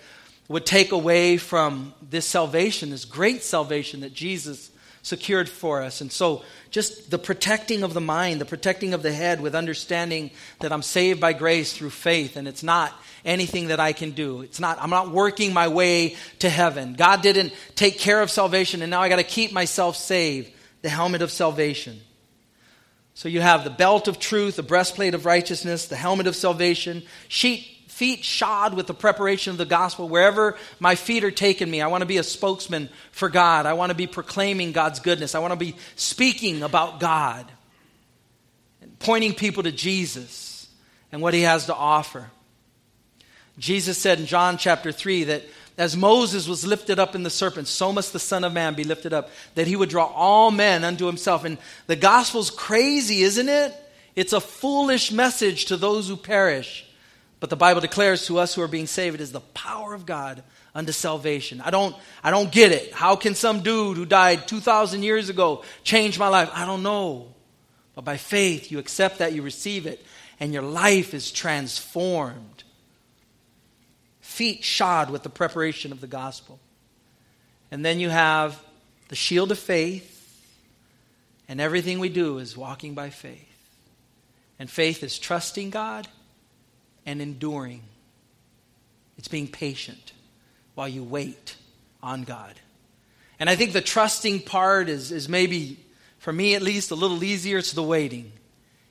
would 0.48 0.66
take 0.66 0.92
away 0.92 1.38
from 1.38 1.94
this 2.08 2.26
salvation, 2.26 2.90
this 2.90 3.04
great 3.04 3.42
salvation 3.42 4.00
that 4.00 4.12
Jesus 4.12 4.70
secured 5.06 5.48
for 5.48 5.82
us. 5.82 6.00
And 6.00 6.10
so, 6.10 6.42
just 6.72 7.12
the 7.12 7.18
protecting 7.18 7.84
of 7.84 7.94
the 7.94 8.00
mind, 8.00 8.40
the 8.40 8.44
protecting 8.44 8.92
of 8.92 9.04
the 9.04 9.12
head 9.12 9.40
with 9.40 9.54
understanding 9.54 10.32
that 10.58 10.72
I'm 10.72 10.82
saved 10.82 11.20
by 11.20 11.32
grace 11.32 11.72
through 11.72 11.90
faith, 11.90 12.36
and 12.36 12.48
it's 12.48 12.64
not 12.64 12.92
anything 13.24 13.68
that 13.68 13.78
I 13.78 13.92
can 13.92 14.10
do. 14.10 14.40
It's 14.42 14.58
not, 14.58 14.82
I'm 14.82 14.90
not 14.90 15.10
working 15.10 15.52
my 15.52 15.68
way 15.68 16.16
to 16.40 16.50
heaven. 16.50 16.94
God 16.94 17.22
didn't 17.22 17.52
take 17.76 18.00
care 18.00 18.20
of 18.20 18.32
salvation, 18.32 18.82
and 18.82 18.90
now 18.90 19.00
I 19.00 19.08
got 19.08 19.16
to 19.16 19.24
keep 19.24 19.52
myself 19.52 19.96
saved. 19.96 20.52
The 20.82 20.88
helmet 20.90 21.22
of 21.22 21.32
salvation. 21.32 22.00
So 23.14 23.28
you 23.28 23.40
have 23.40 23.64
the 23.64 23.70
belt 23.70 24.08
of 24.08 24.18
truth, 24.18 24.56
the 24.56 24.62
breastplate 24.62 25.14
of 25.14 25.24
righteousness, 25.24 25.86
the 25.86 25.96
helmet 25.96 26.26
of 26.26 26.36
salvation, 26.36 27.02
sheet, 27.28 27.75
feet 27.86 28.24
shod 28.24 28.74
with 28.74 28.86
the 28.86 28.94
preparation 28.94 29.52
of 29.52 29.58
the 29.58 29.64
gospel 29.64 30.08
wherever 30.08 30.56
my 30.78 30.94
feet 30.94 31.24
are 31.24 31.30
taking 31.30 31.70
me. 31.70 31.80
I 31.80 31.86
want 31.86 32.02
to 32.02 32.06
be 32.06 32.18
a 32.18 32.22
spokesman 32.22 32.88
for 33.10 33.28
God. 33.28 33.66
I 33.66 33.72
want 33.72 33.90
to 33.90 33.96
be 33.96 34.06
proclaiming 34.06 34.72
God's 34.72 35.00
goodness. 35.00 35.34
I 35.34 35.38
want 35.38 35.52
to 35.52 35.56
be 35.56 35.76
speaking 35.94 36.62
about 36.62 37.00
God 37.00 37.50
and 38.82 38.98
pointing 38.98 39.34
people 39.34 39.62
to 39.62 39.72
Jesus 39.72 40.68
and 41.12 41.22
what 41.22 41.34
he 41.34 41.42
has 41.42 41.66
to 41.66 41.74
offer. 41.74 42.30
Jesus 43.58 43.96
said 43.96 44.20
in 44.20 44.26
John 44.26 44.58
chapter 44.58 44.92
3 44.92 45.24
that 45.24 45.42
as 45.78 45.96
Moses 45.96 46.48
was 46.48 46.66
lifted 46.66 46.98
up 46.98 47.14
in 47.14 47.22
the 47.22 47.30
serpent, 47.30 47.68
so 47.68 47.92
must 47.92 48.12
the 48.12 48.18
Son 48.18 48.44
of 48.44 48.52
Man 48.52 48.74
be 48.74 48.84
lifted 48.84 49.12
up, 49.12 49.30
that 49.54 49.66
he 49.66 49.76
would 49.76 49.90
draw 49.90 50.06
all 50.06 50.50
men 50.50 50.84
unto 50.84 51.06
himself. 51.06 51.44
And 51.44 51.58
the 51.86 51.96
gospel's 51.96 52.50
crazy, 52.50 53.22
isn't 53.22 53.48
it? 53.48 53.74
It's 54.14 54.32
a 54.32 54.40
foolish 54.40 55.12
message 55.12 55.66
to 55.66 55.76
those 55.76 56.08
who 56.08 56.16
perish. 56.16 56.85
But 57.38 57.50
the 57.50 57.56
Bible 57.56 57.80
declares 57.80 58.26
to 58.26 58.38
us 58.38 58.54
who 58.54 58.62
are 58.62 58.68
being 58.68 58.86
saved 58.86 59.16
it 59.16 59.20
is 59.20 59.32
the 59.32 59.40
power 59.40 59.94
of 59.94 60.06
God 60.06 60.42
unto 60.74 60.92
salvation. 60.92 61.60
I 61.60 61.70
don't, 61.70 61.94
I 62.22 62.30
don't 62.30 62.50
get 62.50 62.72
it. 62.72 62.92
How 62.92 63.16
can 63.16 63.34
some 63.34 63.60
dude 63.60 63.96
who 63.96 64.06
died 64.06 64.48
2,000 64.48 65.02
years 65.02 65.28
ago 65.28 65.62
change 65.84 66.18
my 66.18 66.28
life? 66.28 66.50
I 66.54 66.64
don't 66.64 66.82
know. 66.82 67.34
But 67.94 68.04
by 68.04 68.16
faith, 68.16 68.70
you 68.70 68.78
accept 68.78 69.18
that, 69.18 69.32
you 69.32 69.42
receive 69.42 69.86
it, 69.86 70.04
and 70.40 70.52
your 70.52 70.62
life 70.62 71.14
is 71.14 71.30
transformed 71.30 72.64
feet 74.20 74.62
shod 74.62 75.08
with 75.08 75.22
the 75.22 75.30
preparation 75.30 75.92
of 75.92 76.02
the 76.02 76.06
gospel. 76.06 76.60
And 77.70 77.82
then 77.82 77.98
you 77.98 78.10
have 78.10 78.62
the 79.08 79.16
shield 79.16 79.50
of 79.50 79.58
faith, 79.58 80.12
and 81.48 81.58
everything 81.58 82.00
we 82.00 82.10
do 82.10 82.38
is 82.38 82.54
walking 82.54 82.94
by 82.94 83.08
faith. 83.08 83.42
And 84.58 84.70
faith 84.70 85.02
is 85.02 85.18
trusting 85.18 85.70
God 85.70 86.06
and 87.06 87.22
enduring, 87.22 87.82
it's 89.16 89.28
being 89.28 89.48
patient 89.48 90.12
while 90.74 90.88
you 90.88 91.02
wait 91.02 91.56
on 92.02 92.24
God. 92.24 92.54
And 93.38 93.48
I 93.48 93.56
think 93.56 93.72
the 93.72 93.80
trusting 93.80 94.40
part 94.40 94.88
is, 94.88 95.12
is 95.12 95.28
maybe, 95.28 95.78
for 96.18 96.32
me 96.32 96.54
at 96.54 96.62
least, 96.62 96.90
a 96.90 96.94
little 96.94 97.22
easier. 97.22 97.58
It's 97.58 97.72
the 97.72 97.82
waiting, 97.82 98.32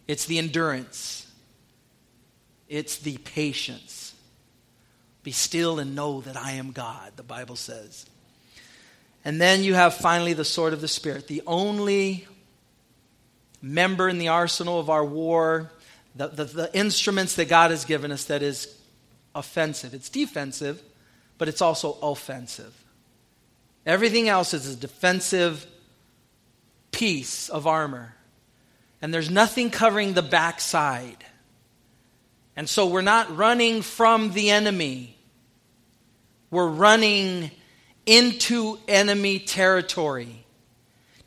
it's 0.08 0.26
the 0.26 0.38
endurance, 0.38 1.30
it's 2.70 2.98
the 2.98 3.18
patience. 3.18 4.14
Be 5.24 5.32
still 5.32 5.80
and 5.80 5.96
know 5.96 6.22
that 6.22 6.38
I 6.38 6.52
am 6.54 6.72
God, 6.72 7.14
the 7.16 7.24
Bible 7.24 7.56
says. 7.56 8.06
And 9.24 9.42
then 9.42 9.64
you 9.64 9.74
have 9.74 9.96
finally 9.96 10.34
the 10.34 10.46
sword 10.46 10.72
of 10.72 10.82
the 10.82 10.88
Spirit, 10.88 11.28
the 11.28 11.42
only 11.48 12.28
member 13.60 14.08
in 14.08 14.20
the 14.20 14.28
arsenal 14.28 14.80
of 14.80 14.92
our 14.92 15.04
war, 15.04 15.72
the, 16.16 16.28
the, 16.28 16.44
the, 16.46 16.78
instruments 16.78 17.36
that 17.36 17.50
God 17.50 17.72
has 17.72 17.86
given 17.86 18.12
us 18.12 18.26
that 18.26 18.42
is 18.42 18.74
offensive. 19.34 19.94
It's 19.94 20.10
defensive, 20.10 20.82
but 21.38 21.48
it's 21.48 21.62
also 21.62 21.98
offensive. 22.02 22.74
Everything 23.86 24.30
else 24.30 24.54
is 24.54 24.74
a 24.74 24.76
defensive 24.76 25.66
piece 26.92 27.50
of 27.50 27.68
armor. 27.68 28.16
And 29.02 29.14
there's 29.14 29.30
nothing 29.30 29.70
covering 29.70 30.14
the 30.14 30.22
backside. 30.22 31.24
And 32.56 32.70
so 32.70 32.88
we're 32.88 33.02
not 33.02 33.36
running 33.36 33.82
from 33.82 34.32
the 34.32 34.50
enemy 34.50 35.16
we're 36.56 36.68
running 36.68 37.52
into 38.06 38.78
enemy 38.88 39.40
territory, 39.40 40.46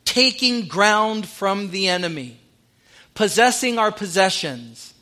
taking 0.03 0.67
ground 0.67 1.27
from 1.27 1.69
the 1.69 1.87
enemy, 1.87 2.38
possessing 3.19 3.77
our 3.77 3.91
possessions. 3.91 4.93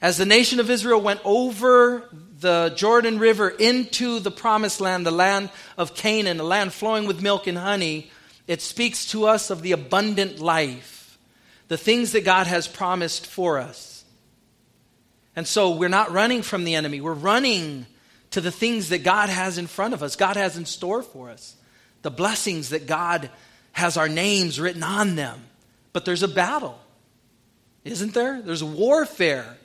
As 0.00 0.18
the 0.18 0.24
nation 0.24 0.60
of 0.60 0.70
Israel 0.70 1.00
went 1.00 1.18
over 1.24 2.08
the 2.38 2.72
Jordan 2.76 3.18
River 3.18 3.48
into 3.48 4.20
the 4.20 4.30
promised 4.30 4.80
land, 4.80 5.04
the 5.04 5.10
land 5.10 5.50
of 5.76 5.92
Canaan, 5.92 6.38
a 6.38 6.44
land 6.44 6.72
flowing 6.72 7.08
with 7.08 7.20
milk 7.20 7.48
and 7.48 7.58
honey, 7.58 8.08
it 8.46 8.62
speaks 8.62 9.06
to 9.06 9.26
us 9.26 9.50
of 9.50 9.62
the 9.62 9.72
abundant 9.72 10.38
life, 10.38 11.18
the 11.66 11.76
things 11.76 12.12
that 12.12 12.24
God 12.24 12.46
has 12.46 12.68
promised 12.68 13.26
for 13.26 13.58
us. 13.58 14.04
And 15.34 15.44
so 15.44 15.72
we're 15.72 15.88
not 15.88 16.12
running 16.12 16.42
from 16.42 16.62
the 16.62 16.76
enemy, 16.76 17.00
we're 17.00 17.14
running 17.14 17.86
to 18.30 18.40
the 18.40 18.52
things 18.52 18.90
that 18.90 19.02
God 19.02 19.28
has 19.28 19.58
in 19.58 19.66
front 19.66 19.92
of 19.92 20.04
us, 20.04 20.14
God 20.14 20.36
has 20.36 20.56
in 20.56 20.66
store 20.66 21.02
for 21.02 21.30
us, 21.30 21.56
the 22.02 22.12
blessings 22.12 22.68
that 22.68 22.86
God 22.86 23.28
has 23.72 23.96
our 23.96 24.08
names 24.08 24.60
written 24.60 24.84
on 24.84 25.16
them. 25.16 25.42
But 25.92 26.04
there's 26.04 26.22
a 26.22 26.28
battle, 26.28 26.78
isn't 27.86 28.14
there? 28.14 28.42
There's 28.42 28.64
warfare. 28.64 29.56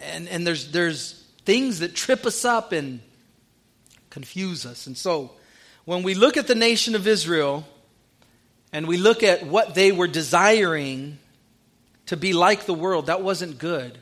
And, 0.00 0.28
and 0.28 0.46
there's, 0.46 0.70
there's 0.70 1.24
things 1.44 1.80
that 1.80 1.94
trip 1.94 2.24
us 2.24 2.44
up 2.44 2.72
and 2.72 3.00
confuse 4.10 4.64
us. 4.64 4.86
And 4.86 4.96
so 4.96 5.32
when 5.84 6.02
we 6.02 6.14
look 6.14 6.36
at 6.36 6.46
the 6.46 6.54
nation 6.54 6.94
of 6.94 7.06
Israel 7.06 7.66
and 8.72 8.86
we 8.86 8.96
look 8.96 9.22
at 9.22 9.46
what 9.46 9.74
they 9.74 9.92
were 9.92 10.08
desiring 10.08 11.18
to 12.06 12.16
be 12.16 12.32
like 12.32 12.66
the 12.66 12.74
world, 12.74 13.06
that 13.06 13.22
wasn't 13.22 13.58
good. 13.58 13.98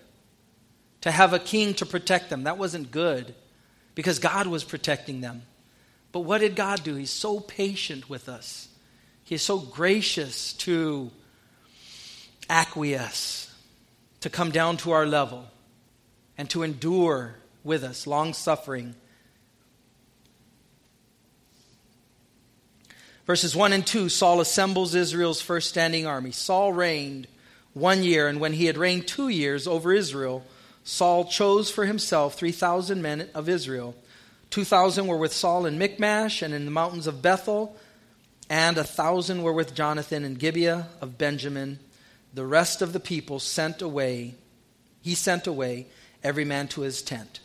To 1.03 1.11
have 1.11 1.33
a 1.33 1.39
king 1.39 1.75
to 1.75 1.87
protect 1.87 2.31
them, 2.31 2.45
that 2.45 2.57
wasn't 2.57 2.91
good 2.91 3.35
because 3.95 4.19
God 4.19 4.47
was 4.47 4.65
protecting 4.65 5.21
them. 5.21 5.43
But 6.13 6.21
what 6.21 6.39
did 6.39 6.57
God 6.57 6.83
do? 6.83 6.95
He's 6.95 7.11
so 7.11 7.41
patient 7.41 8.09
with 8.09 8.29
us, 8.29 8.69
He's 9.25 9.43
so 9.43 9.59
gracious 9.59 10.53
to 10.55 11.11
acquiesce, 12.49 13.55
to 14.21 14.31
come 14.31 14.51
down 14.51 14.77
to 14.79 14.93
our 14.93 15.07
level, 15.07 15.47
and 16.37 16.49
to 16.51 16.63
endure 16.63 17.37
with 17.63 17.85
us, 17.85 18.07
long 18.07 18.33
suffering. 18.33 18.95
Verses 23.27 23.57
1 23.57 23.73
and 23.73 23.87
2 23.87 24.09
Saul 24.09 24.41
assembles 24.41 24.95
Israel's 24.95 25.41
first 25.41 25.69
standing 25.69 26.07
army. 26.07 26.31
Saul 26.31 26.73
reigned 26.73 27.27
one 27.73 28.03
year, 28.03 28.29
and 28.29 28.39
when 28.39 28.53
he 28.53 28.67
had 28.67 28.77
reigned 28.77 29.09
two 29.09 29.29
years 29.29 29.67
over 29.67 29.93
Israel, 29.93 30.45
Saul 30.85 31.25
chose 31.25 31.71
for 31.71 31.87
himself 31.87 32.35
3,000 32.35 33.01
men 33.01 33.31
of 33.35 33.49
Israel. 33.49 33.95
2,000 34.51 35.07
were 35.07 35.17
with 35.17 35.33
Saul 35.33 35.65
in 35.67 35.79
Michmash 35.79 36.43
and 36.43 36.53
in 36.53 36.67
the 36.67 36.71
mountains 36.71 37.07
of 37.07 37.23
Bethel, 37.23 37.77
and 38.51 38.77
a 38.77 38.81
1,000 38.81 39.43
were 39.43 39.53
with 39.53 39.75
Jonathan 39.75 40.25
in 40.25 40.35
Gibeah 40.35 40.89
of 41.01 41.17
Benjamin. 41.17 41.79
The 42.35 42.45
rest 42.45 42.83
of 42.83 42.93
the 42.93 43.01
people 43.01 43.39
sent 43.39 43.81
away, 43.81 44.35
he 45.01 45.15
sent 45.15 45.47
away 45.47 45.87
every 46.23 46.45
man 46.45 46.69
to 46.69 46.81
his 46.81 47.01
tent. 47.01 47.41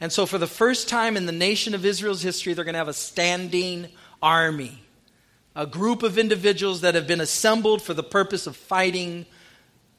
And 0.00 0.10
so, 0.12 0.26
for 0.26 0.38
the 0.38 0.46
first 0.46 0.88
time 0.88 1.16
in 1.16 1.26
the 1.26 1.32
nation 1.32 1.74
of 1.74 1.84
Israel's 1.84 2.22
history, 2.22 2.52
they're 2.52 2.64
going 2.64 2.74
to 2.74 2.78
have 2.78 2.88
a 2.88 2.92
standing 2.92 3.88
army, 4.22 4.82
a 5.54 5.66
group 5.66 6.02
of 6.02 6.18
individuals 6.18 6.80
that 6.80 6.94
have 6.94 7.06
been 7.06 7.20
assembled 7.20 7.82
for 7.82 7.94
the 7.94 8.02
purpose 8.02 8.46
of 8.46 8.56
fighting 8.56 9.26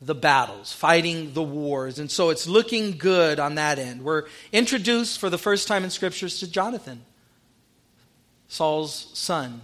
the 0.01 0.15
battles, 0.15 0.73
fighting 0.73 1.33
the 1.33 1.43
wars. 1.43 1.99
And 1.99 2.11
so 2.11 2.29
it's 2.29 2.47
looking 2.47 2.97
good 2.97 3.39
on 3.39 3.55
that 3.55 3.79
end. 3.79 4.03
We're 4.03 4.25
introduced 4.51 5.19
for 5.19 5.29
the 5.29 5.37
first 5.37 5.67
time 5.67 5.83
in 5.83 5.89
scriptures 5.89 6.39
to 6.39 6.51
Jonathan, 6.51 7.03
Saul's 8.47 9.11
son. 9.13 9.61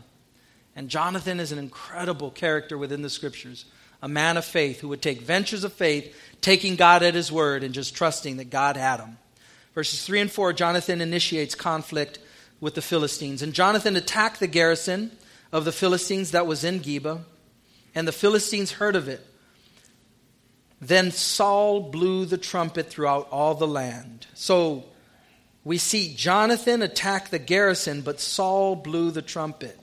And 0.76 0.90
Jonathan 0.90 1.40
is 1.40 1.52
an 1.52 1.60
incredible 1.60 2.32
character 2.32 2.78
within 2.78 3.02
the 3.02 3.10
scriptures, 3.10 3.66
a 4.02 4.08
man 4.08 4.38
of 4.38 4.46
faith 4.46 4.80
who 4.80 4.88
would 4.90 5.02
take 5.02 5.22
ventures 5.22 5.64
of 5.64 5.74
faith, 5.74 6.16
taking 6.42 6.76
God 6.76 7.04
at 7.04 7.14
his 7.14 7.32
word 7.32 7.64
and 7.64 7.74
just 7.74 7.96
trusting 7.96 8.38
that 8.38 8.50
God 8.50 8.78
had 8.78 9.00
him. 9.00 9.18
Verses 9.76 10.04
3 10.04 10.22
and 10.22 10.32
4 10.32 10.54
Jonathan 10.54 11.02
initiates 11.02 11.56
conflict 11.56 12.20
with 12.60 12.76
the 12.76 12.82
Philistines. 12.82 13.42
And 13.42 13.54
Jonathan 13.54 13.96
attacked 13.96 14.40
the 14.40 14.48
garrison 14.48 15.12
of 15.52 15.66
the 15.66 15.72
Philistines 15.72 16.32
that 16.32 16.48
was 16.48 16.64
in 16.64 16.80
Geba, 16.80 17.22
and 17.94 18.08
the 18.08 18.12
Philistines 18.12 18.74
heard 18.74 18.96
of 18.96 19.08
it. 19.08 19.26
Then 20.80 21.12
Saul 21.12 21.92
blew 21.92 22.26
the 22.26 22.38
trumpet 22.38 22.90
throughout 22.90 23.28
all 23.30 23.54
the 23.54 23.68
land. 23.68 24.26
So 24.34 24.86
we 25.64 25.78
see 25.78 26.16
Jonathan 26.16 26.82
attack 26.82 27.30
the 27.30 27.40
garrison, 27.40 28.02
but 28.02 28.20
Saul 28.20 28.76
blew 28.76 29.12
the 29.12 29.22
trumpet, 29.22 29.78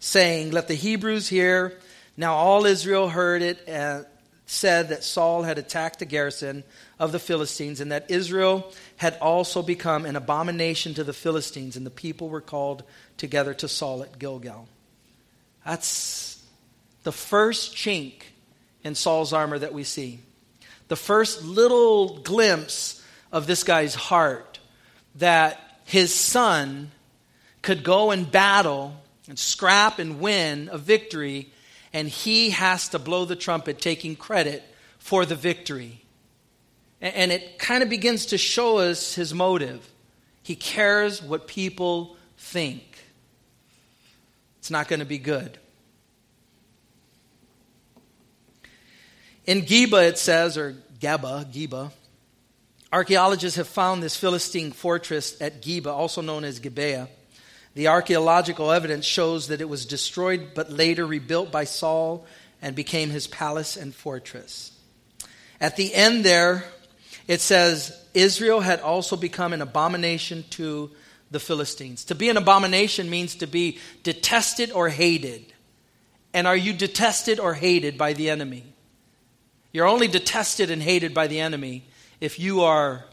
saying, 0.00 0.50
Let 0.50 0.68
the 0.68 0.74
Hebrews 0.74 1.28
hear. 1.28 1.78
Now 2.16 2.34
all 2.34 2.66
Israel 2.66 3.08
heard 3.08 3.42
it 3.42 3.62
and 3.66 4.06
said 4.46 4.90
that 4.90 5.02
Saul 5.02 5.42
had 5.42 5.58
attacked 5.58 5.98
the 5.98 6.04
garrison 6.04 6.62
of 6.98 7.12
the 7.12 7.18
Philistines, 7.18 7.80
and 7.80 7.90
that 7.92 8.10
Israel 8.10 8.70
had 8.96 9.16
also 9.18 9.62
become 9.62 10.04
an 10.04 10.16
abomination 10.16 10.94
to 10.94 11.04
the 11.04 11.12
Philistines, 11.12 11.76
and 11.76 11.86
the 11.86 11.90
people 11.90 12.28
were 12.28 12.40
called 12.40 12.82
together 13.16 13.54
to 13.54 13.68
Saul 13.68 14.02
at 14.02 14.18
Gilgal. 14.18 14.68
That's 15.64 16.44
the 17.02 17.12
first 17.12 17.74
chink 17.74 18.14
in 18.84 18.94
Saul's 18.94 19.32
armor 19.32 19.58
that 19.58 19.72
we 19.72 19.84
see. 19.84 20.20
The 20.88 20.96
first 20.96 21.42
little 21.42 22.18
glimpse 22.18 23.02
of 23.30 23.46
this 23.46 23.64
guy's 23.64 23.94
heart 23.94 24.58
that 25.14 25.58
his 25.84 26.14
son 26.14 26.90
could 27.62 27.84
go 27.84 28.10
and 28.10 28.30
battle 28.30 28.96
and 29.28 29.38
scrap 29.38 29.98
and 29.98 30.20
win 30.20 30.68
a 30.72 30.78
victory, 30.78 31.50
and 31.92 32.08
he 32.08 32.50
has 32.50 32.88
to 32.90 32.98
blow 32.98 33.24
the 33.24 33.36
trumpet 33.36 33.80
taking 33.80 34.16
credit 34.16 34.62
for 34.98 35.26
the 35.26 35.34
victory. 35.34 36.04
And 37.00 37.32
it 37.32 37.58
kind 37.58 37.82
of 37.82 37.88
begins 37.88 38.26
to 38.26 38.38
show 38.38 38.78
us 38.78 39.14
his 39.14 39.34
motive. 39.34 39.88
He 40.42 40.54
cares 40.54 41.20
what 41.20 41.48
people 41.48 42.16
think. 42.36 42.82
It's 44.58 44.70
not 44.70 44.86
going 44.86 45.00
to 45.00 45.06
be 45.06 45.18
good. 45.18 45.58
In 49.44 49.62
Geba, 49.62 50.08
it 50.08 50.18
says, 50.18 50.56
or 50.56 50.76
Geba, 51.00 51.52
Geba, 51.52 51.90
archaeologists 52.92 53.56
have 53.56 53.66
found 53.66 54.00
this 54.00 54.16
Philistine 54.16 54.70
fortress 54.70 55.40
at 55.40 55.62
Geba, 55.62 55.88
also 55.88 56.22
known 56.22 56.44
as 56.44 56.60
Gibeah. 56.60 57.08
The 57.74 57.88
archaeological 57.88 58.70
evidence 58.70 59.06
shows 59.06 59.48
that 59.48 59.60
it 59.60 59.68
was 59.68 59.86
destroyed 59.86 60.50
but 60.54 60.70
later 60.70 61.06
rebuilt 61.06 61.50
by 61.50 61.64
Saul 61.64 62.26
and 62.60 62.76
became 62.76 63.10
his 63.10 63.26
palace 63.26 63.76
and 63.76 63.94
fortress. 63.94 64.72
At 65.60 65.76
the 65.76 65.94
end 65.94 66.24
there, 66.24 66.64
it 67.26 67.40
says, 67.40 67.98
Israel 68.14 68.60
had 68.60 68.80
also 68.80 69.16
become 69.16 69.52
an 69.52 69.62
abomination 69.62 70.44
to 70.50 70.90
the 71.30 71.40
Philistines. 71.40 72.04
To 72.06 72.14
be 72.14 72.28
an 72.28 72.36
abomination 72.36 73.08
means 73.08 73.36
to 73.36 73.46
be 73.46 73.78
detested 74.02 74.70
or 74.70 74.88
hated. 74.88 75.52
And 76.34 76.46
are 76.46 76.56
you 76.56 76.72
detested 76.72 77.40
or 77.40 77.54
hated 77.54 77.96
by 77.96 78.12
the 78.12 78.28
enemy? 78.28 78.64
You're 79.72 79.86
only 79.86 80.08
detested 80.08 80.70
and 80.70 80.82
hated 80.82 81.14
by 81.14 81.26
the 81.26 81.40
enemy 81.40 81.86
if 82.20 82.38
you 82.38 82.62
are 82.62 83.04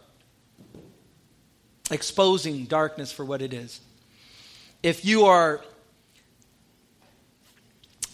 exposing 1.89 2.65
darkness 2.65 3.11
for 3.11 3.23
what 3.23 3.41
it 3.41 3.53
is. 3.53 3.79
If 4.81 5.03
you 5.03 5.25
are 5.25 5.61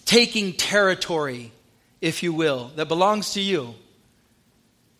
taking 0.06 0.54
territory, 0.54 1.52
if 2.02 2.24
you 2.24 2.34
will, 2.34 2.72
that 2.76 2.88
belongs 2.88 3.34
to 3.34 3.42
you. 3.42 3.76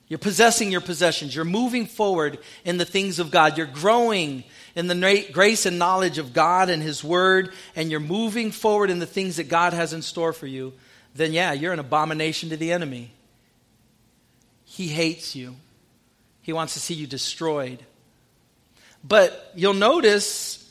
You're 0.08 0.20
possessing 0.20 0.72
your 0.72 0.82
possessions. 0.82 1.36
You're 1.36 1.46
moving 1.46 1.88
forward 1.88 2.38
in 2.64 2.78
the 2.78 2.86
things 2.86 3.18
of 3.18 3.32
God. 3.32 3.58
You're 3.58 3.66
growing 3.66 4.44
in 4.76 4.88
the 4.88 5.28
grace 5.32 5.66
and 5.66 5.80
knowledge 5.80 6.18
of 6.18 6.34
God 6.34 6.70
and 6.70 6.84
His 6.84 7.04
Word, 7.04 7.54
and 7.76 7.90
you're 7.90 8.00
moving 8.00 8.52
forward 8.52 8.90
in 8.90 9.00
the 9.00 9.08
things 9.08 9.38
that 9.38 9.46
God 9.46 9.74
has 9.74 9.94
in 9.94 10.02
store 10.02 10.34
for 10.34 10.48
you. 10.48 10.74
Then, 11.16 11.34
yeah, 11.34 11.54
you're 11.54 11.74
an 11.74 11.80
abomination 11.80 12.50
to 12.50 12.58
the 12.58 12.72
enemy. 12.72 13.12
He 14.66 14.88
hates 14.88 15.36
you, 15.36 15.56
He 16.42 16.54
wants 16.54 16.74
to 16.74 16.80
see 16.80 16.94
you 16.94 17.08
destroyed. 17.08 17.80
But 19.04 19.52
you'll 19.56 19.74
notice 19.74 20.65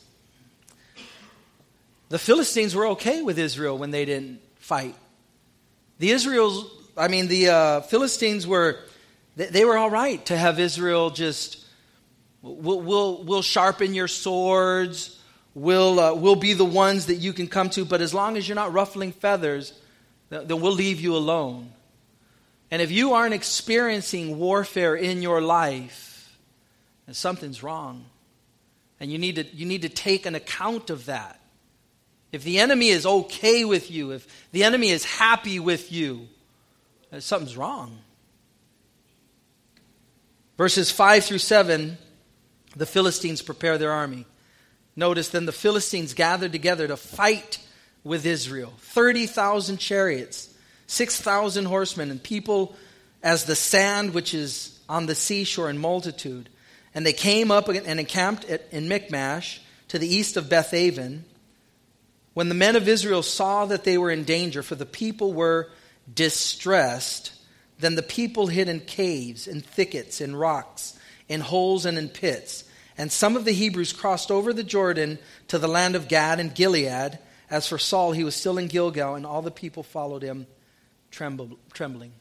the 2.14 2.18
Philistines 2.20 2.76
were 2.76 2.86
okay 2.90 3.22
with 3.22 3.40
Israel 3.40 3.76
when 3.76 3.90
they 3.90 4.04
didn't 4.04 4.40
fight. 4.60 4.94
The 5.98 6.12
Israels, 6.12 6.70
I 6.96 7.08
mean, 7.08 7.26
the 7.26 7.48
uh, 7.48 7.80
Philistines 7.80 8.46
were, 8.46 8.78
they 9.34 9.64
were 9.64 9.76
all 9.76 9.90
right 9.90 10.24
to 10.26 10.36
have 10.36 10.60
Israel 10.60 11.10
just, 11.10 11.66
we'll, 12.40 12.80
we'll, 12.80 13.24
we'll 13.24 13.42
sharpen 13.42 13.94
your 13.94 14.06
swords, 14.06 15.20
we'll, 15.54 15.98
uh, 15.98 16.14
we'll 16.14 16.36
be 16.36 16.52
the 16.52 16.64
ones 16.64 17.06
that 17.06 17.16
you 17.16 17.32
can 17.32 17.48
come 17.48 17.68
to, 17.70 17.84
but 17.84 18.00
as 18.00 18.14
long 18.14 18.36
as 18.36 18.48
you're 18.48 18.54
not 18.54 18.72
ruffling 18.72 19.10
feathers, 19.10 19.72
then 20.30 20.60
we'll 20.60 20.70
leave 20.70 21.00
you 21.00 21.16
alone. 21.16 21.72
And 22.70 22.80
if 22.80 22.92
you 22.92 23.14
aren't 23.14 23.34
experiencing 23.34 24.38
warfare 24.38 24.94
in 24.94 25.20
your 25.20 25.40
life, 25.40 26.38
then 27.06 27.14
something's 27.16 27.64
wrong. 27.64 28.04
And 29.00 29.10
you 29.10 29.18
need 29.18 29.34
to, 29.34 29.46
you 29.46 29.66
need 29.66 29.82
to 29.82 29.88
take 29.88 30.26
an 30.26 30.36
account 30.36 30.90
of 30.90 31.06
that. 31.06 31.40
If 32.34 32.42
the 32.42 32.58
enemy 32.58 32.88
is 32.88 33.06
okay 33.06 33.64
with 33.64 33.92
you, 33.92 34.10
if 34.10 34.26
the 34.50 34.64
enemy 34.64 34.90
is 34.90 35.04
happy 35.04 35.60
with 35.60 35.92
you, 35.92 36.26
uh, 37.12 37.20
something's 37.20 37.56
wrong. 37.56 37.96
Verses 40.58 40.90
5 40.90 41.24
through 41.24 41.38
7, 41.38 41.96
the 42.74 42.86
Philistines 42.86 43.40
prepare 43.40 43.78
their 43.78 43.92
army. 43.92 44.26
Notice 44.96 45.28
then 45.28 45.46
the 45.46 45.52
Philistines 45.52 46.12
gathered 46.12 46.50
together 46.50 46.88
to 46.88 46.96
fight 46.96 47.60
with 48.02 48.26
Israel 48.26 48.72
30,000 48.80 49.78
chariots, 49.78 50.52
6,000 50.88 51.66
horsemen, 51.66 52.10
and 52.10 52.20
people 52.20 52.74
as 53.22 53.44
the 53.44 53.54
sand 53.54 54.12
which 54.12 54.34
is 54.34 54.80
on 54.88 55.06
the 55.06 55.14
seashore 55.14 55.70
in 55.70 55.78
multitude. 55.78 56.48
And 56.96 57.06
they 57.06 57.12
came 57.12 57.52
up 57.52 57.68
and 57.68 58.00
encamped 58.00 58.44
in 58.44 58.88
Michmash 58.88 59.60
to 59.86 60.00
the 60.00 60.08
east 60.08 60.36
of 60.36 60.48
Bethaven. 60.48 61.22
When 62.34 62.48
the 62.48 62.54
men 62.54 62.76
of 62.76 62.88
Israel 62.88 63.22
saw 63.22 63.64
that 63.66 63.84
they 63.84 63.96
were 63.96 64.10
in 64.10 64.24
danger, 64.24 64.62
for 64.62 64.74
the 64.74 64.84
people 64.84 65.32
were 65.32 65.70
distressed, 66.12 67.32
then 67.78 67.94
the 67.94 68.02
people 68.02 68.48
hid 68.48 68.68
in 68.68 68.80
caves, 68.80 69.46
in 69.46 69.60
thickets, 69.60 70.20
in 70.20 70.36
rocks, 70.36 70.98
in 71.28 71.40
holes, 71.40 71.86
and 71.86 71.96
in 71.96 72.08
pits. 72.08 72.64
And 72.98 73.10
some 73.10 73.36
of 73.36 73.44
the 73.44 73.52
Hebrews 73.52 73.92
crossed 73.92 74.30
over 74.30 74.52
the 74.52 74.64
Jordan 74.64 75.18
to 75.48 75.58
the 75.58 75.68
land 75.68 75.96
of 75.96 76.08
Gad 76.08 76.40
and 76.40 76.54
Gilead. 76.54 77.18
As 77.50 77.66
for 77.66 77.78
Saul, 77.78 78.12
he 78.12 78.24
was 78.24 78.34
still 78.34 78.58
in 78.58 78.66
Gilgal, 78.66 79.14
and 79.14 79.24
all 79.24 79.42
the 79.42 79.50
people 79.50 79.82
followed 79.82 80.22
him 80.22 80.46
trembling. 81.10 82.12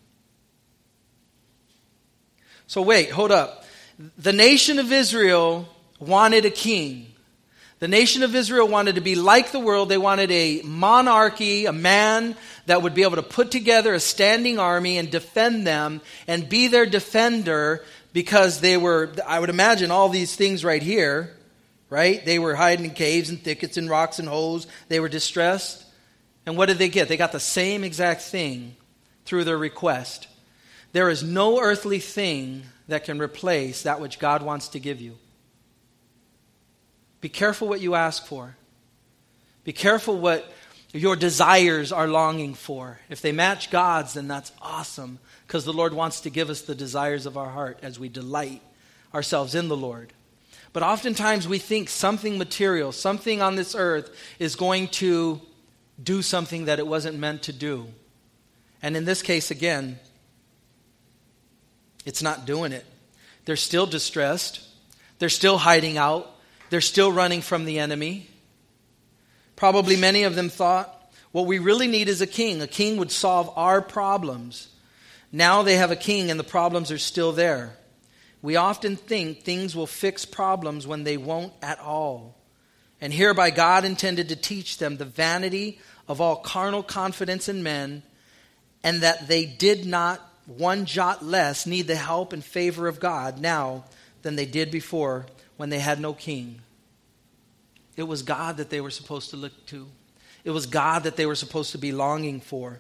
So, 2.68 2.82
wait, 2.82 3.12
hold 3.12 3.32
up. 3.32 3.66
The 4.18 4.34
nation 4.34 4.80
of 4.80 4.92
Israel 4.92 5.68
wanted 6.00 6.46
a 6.46 6.50
king. 6.52 7.13
The 7.84 7.90
nation 7.90 8.24
of 8.24 8.34
Israel 8.34 8.70
wanted 8.70 8.96
to 8.96 9.02
be 9.02 9.16
like 9.16 9.52
the 9.52 9.60
world. 9.60 9.90
They 9.90 9.98
wanted 9.98 10.32
a 10.32 10.62
monarchy, 10.62 11.66
a 11.66 11.74
man 11.74 12.38
that 12.66 12.82
would 12.82 12.94
be 12.94 13.04
able 13.04 13.18
to 13.18 13.22
put 13.22 13.52
together 13.52 13.94
a 13.94 14.00
standing 14.00 14.58
army 14.58 14.98
and 14.98 15.12
defend 15.12 15.68
them 15.68 16.00
and 16.26 16.48
be 16.48 16.70
their 16.70 16.86
defender 16.86 17.84
because 18.14 18.62
they 18.62 18.78
were, 18.78 19.12
I 19.28 19.38
would 19.38 19.50
imagine, 19.50 19.92
all 19.92 20.08
these 20.08 20.34
things 20.34 20.64
right 20.64 20.82
here, 20.82 21.36
right? 21.90 22.26
They 22.26 22.40
were 22.40 22.56
hiding 22.56 22.86
in 22.86 22.92
caves 22.92 23.30
and 23.30 23.44
thickets 23.44 23.76
and 23.76 23.90
rocks 23.90 24.18
and 24.18 24.30
holes. 24.30 24.66
They 24.88 25.02
were 25.02 25.10
distressed. 25.10 25.84
And 26.46 26.56
what 26.56 26.68
did 26.68 26.78
they 26.78 26.88
get? 26.88 27.10
They 27.10 27.18
got 27.18 27.34
the 27.34 27.40
same 27.42 27.84
exact 27.84 28.22
thing 28.22 28.78
through 29.26 29.44
their 29.44 29.58
request. 29.58 30.30
There 30.94 31.10
is 31.10 31.22
no 31.22 31.60
earthly 31.60 32.00
thing 32.00 32.64
that 32.88 33.04
can 33.04 33.20
replace 33.20 33.84
that 33.84 34.00
which 34.00 34.20
God 34.20 34.42
wants 34.42 34.70
to 34.70 34.80
give 34.80 35.02
you. 35.02 35.18
Be 37.24 37.30
careful 37.30 37.70
what 37.70 37.80
you 37.80 37.96
ask 37.96 38.26
for. 38.26 38.58
Be 39.64 39.72
careful 39.72 40.20
what 40.20 40.52
your 40.92 41.16
desires 41.16 41.94
are 41.94 42.06
longing 42.06 42.54
for. 42.54 43.00
If 43.10 43.22
they 43.22 43.32
match 43.32 43.72
God's, 43.72 44.16
then 44.16 44.28
that's 44.28 44.52
awesome 44.62 45.20
because 45.48 45.64
the 45.64 45.72
Lord 45.72 45.94
wants 45.94 46.20
to 46.20 46.30
give 46.30 46.50
us 46.50 46.64
the 46.64 46.76
desires 46.76 47.26
of 47.26 47.38
our 47.38 47.50
heart 47.50 47.80
as 47.82 47.98
we 47.98 48.10
delight 48.10 48.62
ourselves 49.14 49.56
in 49.56 49.70
the 49.70 49.78
Lord. 49.78 50.12
But 50.74 50.84
oftentimes 50.84 51.48
we 51.48 51.60
think 51.60 51.88
something 51.88 52.38
material, 52.38 52.92
something 52.92 53.42
on 53.42 53.56
this 53.56 53.74
earth, 53.74 54.14
is 54.38 54.58
going 54.58 54.90
to 54.90 55.40
do 56.04 56.22
something 56.22 56.66
that 56.66 56.80
it 56.80 56.88
wasn't 56.88 57.18
meant 57.20 57.44
to 57.44 57.54
do. 57.54 57.88
And 58.82 58.98
in 58.98 59.06
this 59.06 59.22
case, 59.22 59.50
again, 59.50 59.98
it's 62.06 62.22
not 62.22 62.46
doing 62.46 62.74
it. 62.74 62.86
They're 63.46 63.56
still 63.56 63.86
distressed, 63.86 64.68
they're 65.20 65.30
still 65.30 65.58
hiding 65.58 65.98
out, 65.98 66.32
they're 66.70 66.82
still 66.82 67.12
running 67.12 67.42
from 67.42 67.66
the 67.66 67.80
enemy. 67.80 68.28
Probably 69.56 69.96
many 69.96 70.24
of 70.24 70.36
them 70.36 70.50
thought, 70.50 71.00
what 71.32 71.48
we 71.48 71.60
really 71.60 71.88
need 71.88 72.10
is 72.10 72.22
a 72.22 72.28
king. 72.28 72.62
A 72.62 72.68
king 72.68 72.98
would 72.98 73.12
solve 73.12 73.52
our 73.56 73.82
problems. 73.82 74.70
Now 75.32 75.64
they 75.64 75.76
have 75.76 75.92
a 75.92 75.96
king 75.96 76.30
and 76.30 76.40
the 76.40 76.44
problems 76.44 76.92
are 76.92 76.98
still 76.98 77.32
there. 77.32 77.76
We 78.42 78.56
often 78.56 78.98
think 78.98 79.42
things 79.42 79.76
will 79.76 79.88
fix 79.88 80.26
problems 80.26 80.86
when 80.86 81.04
they 81.04 81.18
won't 81.18 81.54
at 81.62 81.80
all. 81.80 82.36
And 83.02 83.12
hereby 83.12 83.50
God 83.50 83.86
intended 83.86 84.30
to 84.30 84.36
teach 84.36 84.78
them 84.78 84.98
the 84.98 85.06
vanity 85.06 85.80
of 86.08 86.22
all 86.22 86.36
carnal 86.36 86.84
confidence 86.84 87.50
in 87.50 87.64
men, 87.64 88.04
and 88.84 89.02
that 89.02 89.28
they 89.28 89.46
did 89.46 89.86
not 89.86 90.22
one 90.46 90.86
jot 90.86 91.24
less 91.24 91.66
need 91.66 91.88
the 91.88 91.96
help 91.96 92.34
and 92.34 92.44
favor 92.44 92.88
of 92.88 93.00
God 93.00 93.40
now 93.40 93.86
than 94.22 94.36
they 94.36 94.46
did 94.46 94.72
before 94.72 95.26
when 95.58 95.70
they 95.70 95.80
had 95.80 96.00
no 96.00 96.14
king. 96.14 96.62
It 97.96 98.04
was 98.04 98.24
God 98.24 98.58
that 98.58 98.70
they 98.70 98.82
were 98.82 98.90
supposed 98.90 99.30
to 99.32 99.38
look 99.38 99.66
to, 99.68 99.88
it 100.44 100.52
was 100.52 100.66
God 100.66 101.04
that 101.04 101.16
they 101.16 101.26
were 101.26 101.36
supposed 101.36 101.72
to 101.72 101.78
be 101.78 101.92
longing 101.92 102.42
for. 102.42 102.80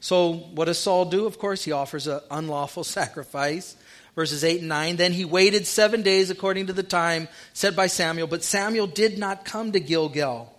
So, 0.00 0.32
what 0.32 0.64
does 0.64 0.78
Saul 0.78 1.04
do? 1.04 1.26
Of 1.26 1.38
course, 1.38 1.64
he 1.64 1.72
offers 1.72 2.06
an 2.06 2.20
unlawful 2.30 2.84
sacrifice. 2.98 3.76
Verses 4.14 4.44
8 4.44 4.60
and 4.60 4.68
9. 4.68 4.96
Then 4.96 5.12
he 5.12 5.24
waited 5.24 5.66
seven 5.66 6.02
days 6.02 6.28
according 6.28 6.66
to 6.66 6.74
the 6.74 6.82
time 6.82 7.28
set 7.54 7.74
by 7.74 7.86
Samuel, 7.86 8.26
but 8.26 8.44
Samuel 8.44 8.86
did 8.86 9.16
not 9.18 9.46
come 9.46 9.72
to 9.72 9.80
Gilgal, 9.80 10.52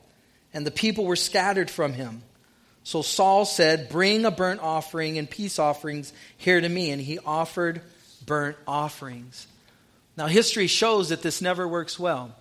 and 0.55 0.65
the 0.65 0.71
people 0.71 1.05
were 1.05 1.15
scattered 1.15 1.69
from 1.69 1.93
him. 1.93 2.23
So 2.83 3.01
Saul 3.01 3.45
said, 3.45 3.89
Bring 3.89 4.25
a 4.25 4.31
burnt 4.31 4.61
offering 4.61 5.17
and 5.17 5.29
peace 5.29 5.57
offerings 5.57 6.11
here 6.37 6.59
to 6.59 6.69
me. 6.69 6.91
And 6.91 7.01
he 7.01 7.19
offered 7.19 7.81
burnt 8.25 8.57
offerings. 8.67 9.47
Now, 10.15 10.27
history 10.27 10.67
shows 10.67 11.09
that 11.09 11.21
this 11.21 11.41
never 11.41 11.67
works 11.67 11.97
well. 11.97 12.35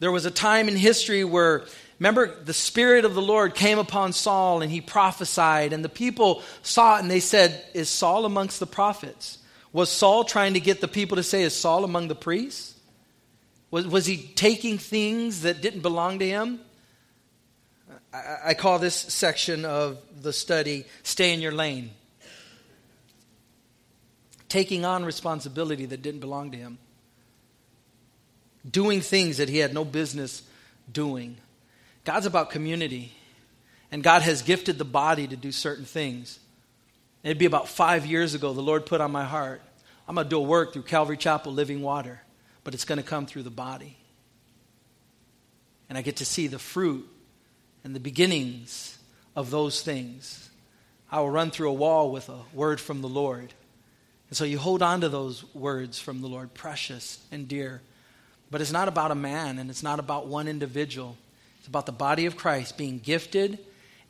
There 0.00 0.10
was 0.10 0.24
a 0.24 0.30
time 0.30 0.68
in 0.68 0.76
history 0.76 1.24
where, 1.24 1.64
remember, 1.98 2.34
the 2.42 2.52
Spirit 2.52 3.04
of 3.04 3.14
the 3.14 3.22
Lord 3.22 3.54
came 3.54 3.78
upon 3.78 4.12
Saul 4.12 4.62
and 4.62 4.70
he 4.70 4.80
prophesied, 4.80 5.72
and 5.72 5.84
the 5.84 5.88
people 5.88 6.42
saw 6.62 6.96
it 6.96 7.02
and 7.02 7.10
they 7.10 7.20
said, 7.20 7.64
Is 7.72 7.88
Saul 7.88 8.24
amongst 8.24 8.58
the 8.58 8.66
prophets? 8.66 9.38
Was 9.72 9.90
Saul 9.90 10.24
trying 10.24 10.54
to 10.54 10.60
get 10.60 10.80
the 10.80 10.88
people 10.88 11.16
to 11.16 11.22
say, 11.22 11.42
Is 11.42 11.54
Saul 11.54 11.84
among 11.84 12.08
the 12.08 12.14
priests? 12.14 12.78
Was, 13.70 13.86
was 13.86 14.06
he 14.06 14.16
taking 14.18 14.78
things 14.78 15.42
that 15.42 15.60
didn't 15.60 15.80
belong 15.80 16.18
to 16.18 16.28
him? 16.28 16.60
I, 18.12 18.36
I 18.46 18.54
call 18.54 18.78
this 18.78 18.94
section 18.94 19.64
of 19.64 19.98
the 20.20 20.32
study 20.32 20.84
Stay 21.02 21.32
in 21.32 21.40
Your 21.40 21.52
Lane. 21.52 21.90
Taking 24.48 24.84
on 24.84 25.04
responsibility 25.04 25.86
that 25.86 26.02
didn't 26.02 26.20
belong 26.20 26.52
to 26.52 26.56
him. 26.56 26.78
Doing 28.68 29.00
things 29.00 29.36
that 29.38 29.48
he 29.48 29.58
had 29.58 29.74
no 29.74 29.84
business 29.84 30.42
doing. 30.90 31.36
God's 32.04 32.26
about 32.26 32.50
community. 32.50 33.12
And 33.90 34.02
God 34.02 34.22
has 34.22 34.42
gifted 34.42 34.78
the 34.78 34.84
body 34.84 35.26
to 35.26 35.36
do 35.36 35.52
certain 35.52 35.84
things. 35.84 36.38
It'd 37.22 37.38
be 37.38 37.46
about 37.46 37.68
five 37.68 38.06
years 38.06 38.34
ago, 38.34 38.52
the 38.52 38.60
Lord 38.60 38.86
put 38.86 39.00
on 39.00 39.10
my 39.10 39.24
heart, 39.24 39.62
I'm 40.06 40.14
going 40.16 40.26
to 40.26 40.30
do 40.30 40.38
a 40.38 40.42
work 40.42 40.72
through 40.72 40.82
Calvary 40.82 41.16
Chapel 41.16 41.52
Living 41.52 41.80
Water, 41.80 42.20
but 42.62 42.74
it's 42.74 42.84
going 42.84 42.98
to 42.98 43.04
come 43.04 43.26
through 43.26 43.44
the 43.44 43.50
body. 43.50 43.96
And 45.88 45.96
I 45.96 46.02
get 46.02 46.16
to 46.16 46.24
see 46.24 46.46
the 46.46 46.58
fruit 46.58 47.08
and 47.84 47.94
the 47.94 48.00
beginnings 48.00 48.98
of 49.34 49.50
those 49.50 49.80
things. 49.80 50.50
I 51.10 51.20
will 51.20 51.30
run 51.30 51.50
through 51.50 51.70
a 51.70 51.74
wall 51.74 52.10
with 52.10 52.28
a 52.28 52.40
word 52.52 52.80
from 52.80 53.00
the 53.00 53.08
Lord. 53.08 53.54
And 54.28 54.36
so 54.36 54.44
you 54.44 54.58
hold 54.58 54.82
on 54.82 55.00
to 55.02 55.08
those 55.08 55.44
words 55.54 55.98
from 55.98 56.20
the 56.20 56.26
Lord, 56.26 56.52
precious 56.52 57.24
and 57.30 57.48
dear. 57.48 57.80
But 58.54 58.60
it's 58.60 58.70
not 58.70 58.86
about 58.86 59.10
a 59.10 59.16
man 59.16 59.58
and 59.58 59.68
it's 59.68 59.82
not 59.82 59.98
about 59.98 60.28
one 60.28 60.46
individual. 60.46 61.16
It's 61.58 61.66
about 61.66 61.86
the 61.86 61.90
body 61.90 62.26
of 62.26 62.36
Christ 62.36 62.78
being 62.78 63.00
gifted 63.00 63.58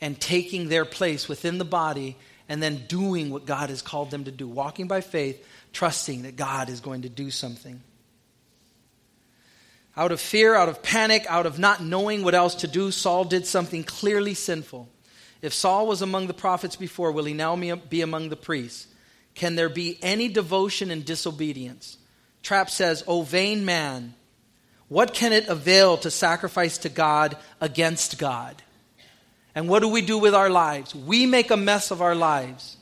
and 0.02 0.20
taking 0.20 0.68
their 0.68 0.84
place 0.84 1.30
within 1.30 1.56
the 1.56 1.64
body 1.64 2.14
and 2.46 2.62
then 2.62 2.84
doing 2.86 3.30
what 3.30 3.46
God 3.46 3.70
has 3.70 3.80
called 3.80 4.10
them 4.10 4.24
to 4.24 4.30
do, 4.30 4.46
walking 4.46 4.86
by 4.86 5.00
faith, 5.00 5.42
trusting 5.72 6.24
that 6.24 6.36
God 6.36 6.68
is 6.68 6.80
going 6.80 7.00
to 7.00 7.08
do 7.08 7.30
something. 7.30 7.80
Out 9.96 10.12
of 10.12 10.20
fear, 10.20 10.54
out 10.54 10.68
of 10.68 10.82
panic, 10.82 11.24
out 11.26 11.46
of 11.46 11.58
not 11.58 11.82
knowing 11.82 12.22
what 12.22 12.34
else 12.34 12.56
to 12.56 12.68
do, 12.68 12.90
Saul 12.90 13.24
did 13.24 13.46
something 13.46 13.82
clearly 13.82 14.34
sinful. 14.34 14.90
If 15.40 15.54
Saul 15.54 15.86
was 15.86 16.02
among 16.02 16.26
the 16.26 16.34
prophets 16.34 16.76
before, 16.76 17.12
will 17.12 17.24
he 17.24 17.32
now 17.32 17.56
be 17.76 18.02
among 18.02 18.28
the 18.28 18.36
priests? 18.36 18.88
Can 19.34 19.56
there 19.56 19.70
be 19.70 19.98
any 20.02 20.28
devotion 20.28 20.90
and 20.90 21.02
disobedience? 21.02 21.96
Trapp 22.42 22.68
says, 22.68 23.02
O 23.06 23.22
vain 23.22 23.64
man, 23.64 24.12
what 24.88 25.14
can 25.14 25.32
it 25.32 25.48
avail 25.48 25.96
to 25.98 26.10
sacrifice 26.10 26.78
to 26.78 26.88
God 26.88 27.36
against 27.60 28.18
God? 28.18 28.62
And 29.54 29.68
what 29.68 29.80
do 29.80 29.88
we 29.88 30.02
do 30.02 30.18
with 30.18 30.34
our 30.34 30.50
lives? 30.50 30.94
We 30.94 31.26
make 31.26 31.50
a 31.50 31.56
mess 31.56 31.90
of 31.90 32.02
our 32.02 32.14
lives. 32.14 32.76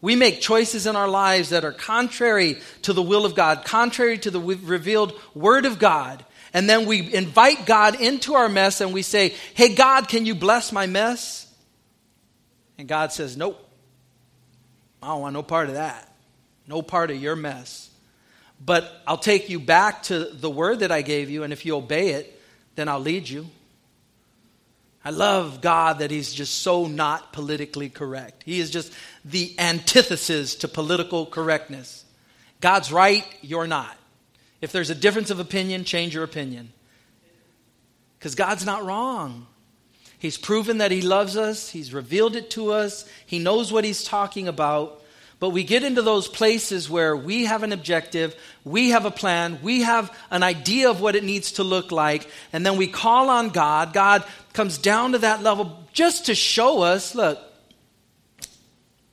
We 0.00 0.16
make 0.16 0.40
choices 0.40 0.86
in 0.86 0.96
our 0.96 1.08
lives 1.08 1.50
that 1.50 1.64
are 1.64 1.72
contrary 1.72 2.58
to 2.82 2.92
the 2.92 3.02
will 3.02 3.24
of 3.24 3.34
God, 3.34 3.64
contrary 3.64 4.18
to 4.18 4.30
the 4.30 4.40
revealed 4.40 5.18
Word 5.34 5.64
of 5.64 5.78
God. 5.78 6.24
And 6.52 6.68
then 6.68 6.86
we 6.86 7.12
invite 7.12 7.66
God 7.66 8.00
into 8.00 8.34
our 8.34 8.48
mess 8.48 8.80
and 8.80 8.92
we 8.92 9.02
say, 9.02 9.34
Hey, 9.54 9.74
God, 9.74 10.08
can 10.08 10.24
you 10.24 10.34
bless 10.34 10.72
my 10.72 10.86
mess? 10.86 11.52
And 12.78 12.86
God 12.86 13.12
says, 13.12 13.36
Nope. 13.36 13.60
I 15.02 15.08
don't 15.08 15.20
want 15.20 15.34
no 15.34 15.42
part 15.42 15.68
of 15.68 15.74
that. 15.74 16.10
No 16.66 16.80
part 16.80 17.10
of 17.10 17.16
your 17.20 17.36
mess. 17.36 17.90
But 18.62 19.02
I'll 19.06 19.18
take 19.18 19.48
you 19.48 19.60
back 19.60 20.04
to 20.04 20.24
the 20.24 20.50
word 20.50 20.80
that 20.80 20.92
I 20.92 21.02
gave 21.02 21.30
you, 21.30 21.42
and 21.42 21.52
if 21.52 21.66
you 21.66 21.76
obey 21.76 22.10
it, 22.10 22.40
then 22.74 22.88
I'll 22.88 23.00
lead 23.00 23.28
you. 23.28 23.46
I 25.04 25.10
love 25.10 25.60
God 25.60 25.98
that 25.98 26.10
He's 26.10 26.32
just 26.32 26.62
so 26.62 26.86
not 26.86 27.32
politically 27.32 27.90
correct. 27.90 28.42
He 28.44 28.58
is 28.58 28.70
just 28.70 28.92
the 29.24 29.54
antithesis 29.58 30.56
to 30.56 30.68
political 30.68 31.26
correctness. 31.26 32.04
God's 32.60 32.90
right, 32.90 33.26
you're 33.42 33.66
not. 33.66 33.96
If 34.62 34.72
there's 34.72 34.88
a 34.88 34.94
difference 34.94 35.30
of 35.30 35.40
opinion, 35.40 35.84
change 35.84 36.14
your 36.14 36.24
opinion. 36.24 36.72
Because 38.18 38.34
God's 38.34 38.64
not 38.64 38.84
wrong. 38.84 39.46
He's 40.18 40.38
proven 40.38 40.78
that 40.78 40.90
He 40.90 41.02
loves 41.02 41.36
us, 41.36 41.68
He's 41.68 41.92
revealed 41.92 42.34
it 42.34 42.48
to 42.50 42.72
us, 42.72 43.06
He 43.26 43.38
knows 43.38 43.70
what 43.70 43.84
He's 43.84 44.04
talking 44.04 44.48
about. 44.48 45.02
But 45.44 45.50
we 45.50 45.62
get 45.62 45.84
into 45.84 46.00
those 46.00 46.26
places 46.26 46.88
where 46.88 47.14
we 47.14 47.44
have 47.44 47.64
an 47.64 47.72
objective, 47.74 48.34
we 48.64 48.88
have 48.92 49.04
a 49.04 49.10
plan, 49.10 49.58
we 49.60 49.82
have 49.82 50.10
an 50.30 50.42
idea 50.42 50.88
of 50.88 51.02
what 51.02 51.16
it 51.16 51.22
needs 51.22 51.52
to 51.52 51.62
look 51.62 51.92
like, 51.92 52.26
and 52.50 52.64
then 52.64 52.78
we 52.78 52.86
call 52.86 53.28
on 53.28 53.50
God. 53.50 53.92
God 53.92 54.24
comes 54.54 54.78
down 54.78 55.12
to 55.12 55.18
that 55.18 55.42
level 55.42 55.86
just 55.92 56.24
to 56.26 56.34
show 56.34 56.80
us 56.80 57.14
look, 57.14 57.38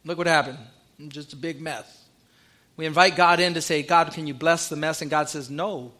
look 0.05 0.17
what 0.17 0.25
happened. 0.25 0.57
I'm 0.97 1.09
just 1.09 1.33
a 1.33 1.35
big 1.35 1.59
mess. 1.59 2.01
We 2.77 2.85
invite 2.85 3.17
God 3.17 3.41
in 3.41 3.55
to 3.55 3.61
say, 3.61 3.83
God, 3.83 4.13
can 4.13 4.25
you 4.25 4.33
bless 4.33 4.69
the 4.69 4.77
mess? 4.77 5.01
And 5.01 5.11
God 5.11 5.27
says, 5.27 5.49
No. 5.49 5.91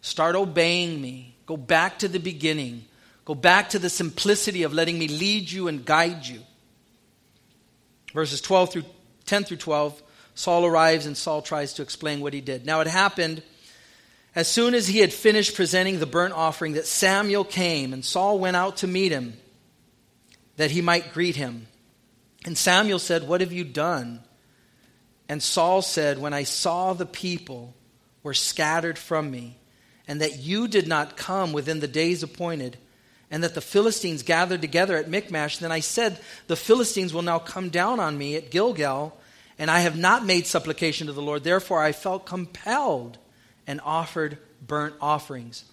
Start 0.00 0.36
obeying 0.36 1.02
me. 1.02 1.34
Go 1.44 1.56
back 1.56 1.98
to 1.98 2.06
the 2.06 2.20
beginning. 2.20 2.84
Go 3.24 3.34
back 3.34 3.70
to 3.70 3.80
the 3.80 3.90
simplicity 3.90 4.62
of 4.62 4.72
letting 4.72 4.96
me 4.96 5.08
lead 5.08 5.50
you 5.50 5.66
and 5.66 5.84
guide 5.84 6.24
you. 6.24 6.38
Verses 8.14 8.40
12 8.40 8.72
through 8.72 8.84
10 9.26 9.44
through 9.44 9.56
12, 9.58 10.02
Saul 10.34 10.64
arrives 10.64 11.06
and 11.06 11.16
Saul 11.16 11.42
tries 11.42 11.74
to 11.74 11.82
explain 11.82 12.20
what 12.20 12.32
he 12.32 12.40
did. 12.40 12.64
Now 12.64 12.80
it 12.80 12.86
happened 12.86 13.42
as 14.34 14.48
soon 14.48 14.74
as 14.74 14.88
he 14.88 15.00
had 15.00 15.12
finished 15.12 15.54
presenting 15.54 15.98
the 15.98 16.06
burnt 16.06 16.32
offering 16.32 16.72
that 16.72 16.86
Samuel 16.86 17.44
came, 17.44 17.92
and 17.92 18.04
Saul 18.04 18.38
went 18.38 18.56
out 18.56 18.78
to 18.78 18.86
meet 18.86 19.12
him 19.12 19.34
that 20.56 20.70
he 20.70 20.80
might 20.80 21.12
greet 21.12 21.36
him. 21.36 21.66
And 22.44 22.56
Samuel 22.56 22.98
said, 22.98 23.28
What 23.28 23.40
have 23.42 23.52
you 23.52 23.64
done? 23.64 24.20
And 25.28 25.42
Saul 25.42 25.82
said, 25.82 26.18
When 26.18 26.32
I 26.32 26.44
saw 26.44 26.92
the 26.94 27.06
people 27.06 27.74
were 28.22 28.34
scattered 28.34 28.98
from 28.98 29.30
me, 29.30 29.58
and 30.08 30.20
that 30.20 30.38
you 30.38 30.66
did 30.66 30.88
not 30.88 31.16
come 31.16 31.52
within 31.52 31.80
the 31.80 31.88
days 31.88 32.22
appointed, 32.22 32.78
and 33.32 33.42
that 33.42 33.54
the 33.54 33.62
Philistines 33.62 34.22
gathered 34.22 34.60
together 34.60 34.94
at 34.98 35.08
Michmash, 35.08 35.56
then 35.56 35.72
I 35.72 35.80
said, 35.80 36.20
The 36.48 36.54
Philistines 36.54 37.14
will 37.14 37.22
now 37.22 37.38
come 37.38 37.70
down 37.70 37.98
on 37.98 38.18
me 38.18 38.36
at 38.36 38.50
Gilgal, 38.50 39.18
and 39.58 39.70
I 39.70 39.80
have 39.80 39.96
not 39.96 40.26
made 40.26 40.46
supplication 40.46 41.06
to 41.06 41.14
the 41.14 41.22
Lord. 41.22 41.42
Therefore, 41.42 41.82
I 41.82 41.92
felt 41.92 42.26
compelled 42.26 43.16
and 43.66 43.80
offered 43.80 44.36
burnt 44.64 44.94
offerings. 45.00 45.64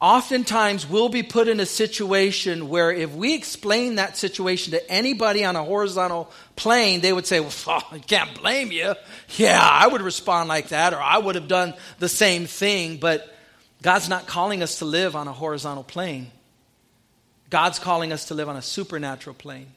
Oftentimes, 0.00 0.88
we'll 0.88 1.08
be 1.08 1.22
put 1.22 1.46
in 1.46 1.60
a 1.60 1.66
situation 1.66 2.68
where 2.68 2.90
if 2.90 3.14
we 3.14 3.34
explain 3.34 3.94
that 3.94 4.16
situation 4.16 4.72
to 4.72 4.90
anybody 4.90 5.44
on 5.44 5.54
a 5.54 5.62
horizontal 5.62 6.32
plane, 6.56 7.00
they 7.00 7.12
would 7.12 7.26
say, 7.26 7.38
Well, 7.38 7.84
I 7.92 8.00
can't 8.00 8.40
blame 8.40 8.72
you. 8.72 8.94
Yeah, 9.36 9.60
I 9.62 9.86
would 9.86 10.02
respond 10.02 10.48
like 10.48 10.70
that, 10.70 10.94
or 10.94 11.00
I 11.00 11.16
would 11.16 11.36
have 11.36 11.46
done 11.46 11.74
the 12.00 12.08
same 12.08 12.46
thing. 12.46 12.96
But 12.96 13.32
God's 13.82 14.08
not 14.08 14.26
calling 14.26 14.64
us 14.64 14.80
to 14.80 14.84
live 14.84 15.14
on 15.14 15.28
a 15.28 15.32
horizontal 15.32 15.84
plane. 15.84 16.32
God's 17.50 17.78
calling 17.78 18.12
us 18.12 18.26
to 18.26 18.34
live 18.34 18.48
on 18.48 18.56
a 18.56 18.62
supernatural 18.62 19.34
plane. 19.34 19.68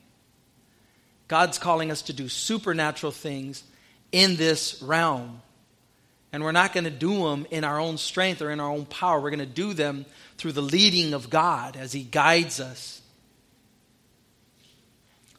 God's 1.27 1.59
calling 1.59 1.91
us 1.91 2.01
to 2.03 2.13
do 2.13 2.27
supernatural 2.27 3.11
things 3.11 3.63
in 4.11 4.35
this 4.35 4.81
realm. 4.81 5.41
And 6.31 6.43
we're 6.43 6.51
not 6.51 6.73
going 6.73 6.83
to 6.83 6.89
do 6.89 7.23
them 7.23 7.45
in 7.51 7.63
our 7.63 7.79
own 7.79 7.97
strength 7.97 8.41
or 8.41 8.51
in 8.51 8.59
our 8.59 8.69
own 8.69 8.85
power. 8.85 9.19
We're 9.19 9.29
going 9.29 9.39
to 9.39 9.45
do 9.45 9.73
them 9.73 10.05
through 10.37 10.53
the 10.53 10.61
leading 10.61 11.13
of 11.13 11.29
God 11.29 11.75
as 11.75 11.91
He 11.91 12.03
guides 12.03 12.59
us. 12.59 13.01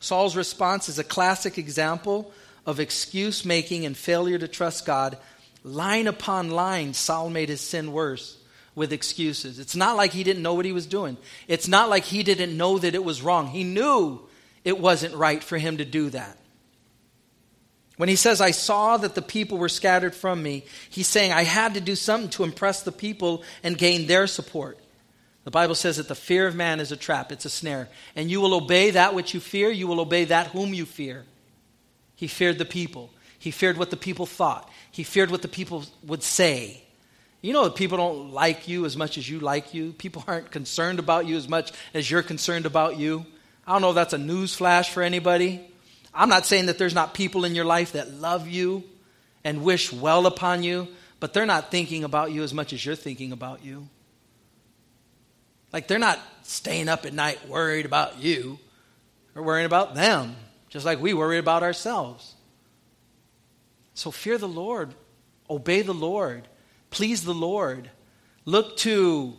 Saul's 0.00 0.36
response 0.36 0.88
is 0.88 0.98
a 0.98 1.04
classic 1.04 1.58
example 1.58 2.32
of 2.64 2.80
excuse 2.80 3.44
making 3.44 3.84
and 3.84 3.96
failure 3.96 4.38
to 4.38 4.48
trust 4.48 4.86
God. 4.86 5.18
Line 5.62 6.06
upon 6.06 6.50
line, 6.50 6.94
Saul 6.94 7.28
made 7.28 7.50
his 7.50 7.60
sin 7.60 7.92
worse 7.92 8.39
with 8.80 8.94
excuses. 8.94 9.58
It's 9.58 9.76
not 9.76 9.98
like 9.98 10.10
he 10.10 10.24
didn't 10.24 10.42
know 10.42 10.54
what 10.54 10.64
he 10.64 10.72
was 10.72 10.86
doing. 10.86 11.18
It's 11.46 11.68
not 11.68 11.90
like 11.90 12.04
he 12.04 12.22
didn't 12.22 12.56
know 12.56 12.78
that 12.78 12.94
it 12.94 13.04
was 13.04 13.20
wrong. 13.20 13.48
He 13.48 13.62
knew 13.62 14.22
it 14.64 14.80
wasn't 14.80 15.14
right 15.14 15.44
for 15.44 15.58
him 15.58 15.76
to 15.76 15.84
do 15.84 16.08
that. 16.08 16.38
When 17.98 18.08
he 18.08 18.16
says, 18.16 18.40
I 18.40 18.52
saw 18.52 18.96
that 18.96 19.14
the 19.14 19.20
people 19.20 19.58
were 19.58 19.68
scattered 19.68 20.14
from 20.14 20.42
me, 20.42 20.64
he's 20.88 21.08
saying, 21.08 21.30
I 21.30 21.44
had 21.44 21.74
to 21.74 21.80
do 21.82 21.94
something 21.94 22.30
to 22.30 22.44
impress 22.44 22.82
the 22.82 22.90
people 22.90 23.44
and 23.62 23.76
gain 23.76 24.06
their 24.06 24.26
support. 24.26 24.78
The 25.44 25.50
Bible 25.50 25.74
says 25.74 25.98
that 25.98 26.08
the 26.08 26.14
fear 26.14 26.46
of 26.46 26.54
man 26.54 26.80
is 26.80 26.90
a 26.90 26.96
trap, 26.96 27.30
it's 27.32 27.44
a 27.44 27.50
snare. 27.50 27.90
And 28.16 28.30
you 28.30 28.40
will 28.40 28.54
obey 28.54 28.92
that 28.92 29.14
which 29.14 29.34
you 29.34 29.40
fear, 29.40 29.70
you 29.70 29.86
will 29.86 30.00
obey 30.00 30.24
that 30.24 30.46
whom 30.46 30.72
you 30.72 30.86
fear. 30.86 31.26
He 32.16 32.28
feared 32.28 32.56
the 32.56 32.64
people, 32.64 33.10
he 33.38 33.50
feared 33.50 33.76
what 33.76 33.90
the 33.90 33.98
people 33.98 34.24
thought, 34.24 34.70
he 34.90 35.02
feared 35.02 35.30
what 35.30 35.42
the 35.42 35.48
people 35.48 35.84
would 36.02 36.22
say. 36.22 36.82
You 37.42 37.52
know 37.54 37.64
that 37.64 37.74
people 37.74 37.96
don't 37.96 38.32
like 38.32 38.68
you 38.68 38.84
as 38.84 38.96
much 38.96 39.16
as 39.16 39.28
you 39.28 39.40
like 39.40 39.72
you. 39.72 39.92
People 39.92 40.24
aren't 40.26 40.50
concerned 40.50 40.98
about 40.98 41.26
you 41.26 41.36
as 41.36 41.48
much 41.48 41.72
as 41.94 42.10
you're 42.10 42.22
concerned 42.22 42.66
about 42.66 42.98
you. 42.98 43.24
I 43.66 43.72
don't 43.72 43.82
know 43.82 43.90
if 43.90 43.94
that's 43.94 44.12
a 44.12 44.18
news 44.18 44.54
flash 44.54 44.90
for 44.90 45.02
anybody. 45.02 45.66
I'm 46.12 46.28
not 46.28 46.44
saying 46.44 46.66
that 46.66 46.76
there's 46.76 46.94
not 46.94 47.14
people 47.14 47.44
in 47.44 47.54
your 47.54 47.64
life 47.64 47.92
that 47.92 48.12
love 48.12 48.48
you 48.48 48.84
and 49.44 49.62
wish 49.62 49.92
well 49.92 50.26
upon 50.26 50.62
you, 50.62 50.88
but 51.18 51.32
they're 51.32 51.46
not 51.46 51.70
thinking 51.70 52.04
about 52.04 52.32
you 52.32 52.42
as 52.42 52.52
much 52.52 52.72
as 52.72 52.84
you're 52.84 52.96
thinking 52.96 53.32
about 53.32 53.64
you. 53.64 53.88
Like 55.72 55.86
they're 55.86 55.98
not 55.98 56.18
staying 56.42 56.88
up 56.88 57.06
at 57.06 57.14
night 57.14 57.48
worried 57.48 57.86
about 57.86 58.18
you, 58.18 58.58
they're 59.32 59.42
worrying 59.42 59.66
about 59.66 59.94
them, 59.94 60.36
just 60.68 60.84
like 60.84 61.00
we 61.00 61.14
worry 61.14 61.38
about 61.38 61.62
ourselves. 61.62 62.34
So 63.94 64.10
fear 64.10 64.36
the 64.36 64.48
Lord, 64.48 64.94
obey 65.48 65.82
the 65.82 65.94
Lord, 65.94 66.48
please 66.90 67.22
the 67.22 67.34
Lord. 67.34 67.90
Look 68.44 68.76
to 68.78 69.34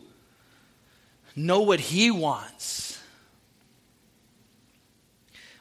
know 1.35 1.61
what 1.61 1.79
He 1.79 2.11
wants. 2.11 2.91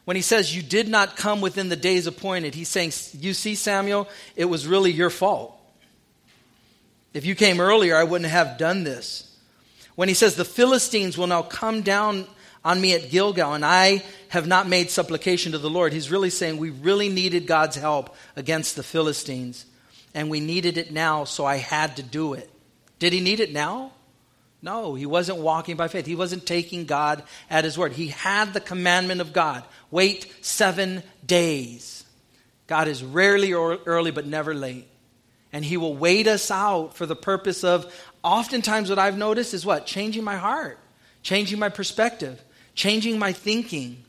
When 0.05 0.17
he 0.17 0.23
says, 0.23 0.57
You 0.57 0.63
did 0.63 0.89
not 0.89 1.17
come 1.17 1.41
within 1.41 1.69
the 1.69 1.77
days 1.77 2.09
appointed, 2.09 2.57
he's 2.57 2.69
saying, 2.69 2.93
You 3.21 3.33
see, 3.33 3.55
Samuel, 3.55 4.09
it 4.35 4.47
was 4.47 4.67
really 4.67 4.91
your 4.91 5.09
fault. 5.09 5.57
If 7.15 7.25
you 7.25 7.37
came 7.37 7.61
earlier, 7.61 7.97
I 7.97 8.03
wouldn't 8.03 8.31
have 8.31 8.59
done 8.59 8.83
this. 8.83 9.33
When 9.95 10.09
he 10.09 10.15
says, 10.15 10.35
The 10.35 10.45
Philistines 10.45 11.17
will 11.17 11.29
now 11.29 11.43
come 11.43 11.83
down 11.83 12.27
on 12.65 12.81
me 12.81 12.93
at 12.95 13.11
Gilgal, 13.11 13.55
and 13.55 13.65
I 13.65 14.03
have 14.31 14.47
not 14.47 14.69
made 14.69 14.91
supplication 14.91 15.53
to 15.53 15.59
the 15.59 15.71
Lord, 15.71 15.93
he's 15.93 16.11
really 16.11 16.31
saying 16.31 16.59
we 16.59 16.71
really 16.71 17.09
needed 17.09 17.47
God's 17.47 17.77
help 17.77 18.15
against 18.37 18.77
the 18.77 18.83
Philistines, 18.83 19.65
and 20.15 20.31
we 20.31 20.41
needed 20.41 20.79
it 20.79 20.93
now, 20.93 21.25
so 21.25 21.45
I 21.45 21.57
had 21.57 21.97
to 21.97 22.03
do 22.03 22.35
it. 22.35 22.51
Did 22.99 23.13
he 23.13 23.21
need 23.21 23.41
it 23.41 23.53
now? 23.53 23.93
No, 24.63 24.95
he 24.95 25.07
wasn't 25.07 25.39
walking 25.39 25.77
by 25.77 25.89
faith. 25.89 26.05
He 26.05 26.15
wasn't 26.15 26.45
taking 26.45 26.85
God 26.85 27.23
at 27.49 27.65
his 27.65 27.79
word. 27.79 27.93
He 27.93 28.09
had 28.09 28.53
the 28.53 28.61
commandment 28.61 29.21
of 29.21 29.33
God 29.33 29.65
wait 29.91 30.31
seven 30.43 31.03
days. 31.25 32.05
God 32.67 32.87
is 32.87 33.03
rarely 33.03 33.53
early, 33.53 34.11
but 34.11 34.27
never 34.27 34.55
late. 34.55 34.87
And 35.53 35.65
he 35.65 35.77
will 35.77 35.97
wait 35.97 36.27
us 36.27 36.51
out 36.51 36.95
for 36.95 37.07
the 37.07 37.17
purpose 37.17 37.65
of, 37.65 37.93
oftentimes, 38.23 38.91
what 38.91 38.99
I've 38.99 39.17
noticed 39.17 39.55
is 39.55 39.67
what? 39.67 39.87
Changing 39.87 40.23
my 40.23 40.37
heart, 40.37 40.79
changing 41.23 41.59
my 41.59 41.71
perspective, 41.71 42.41
changing 42.75 43.19
my 43.19 43.33
thinking, 43.33 44.05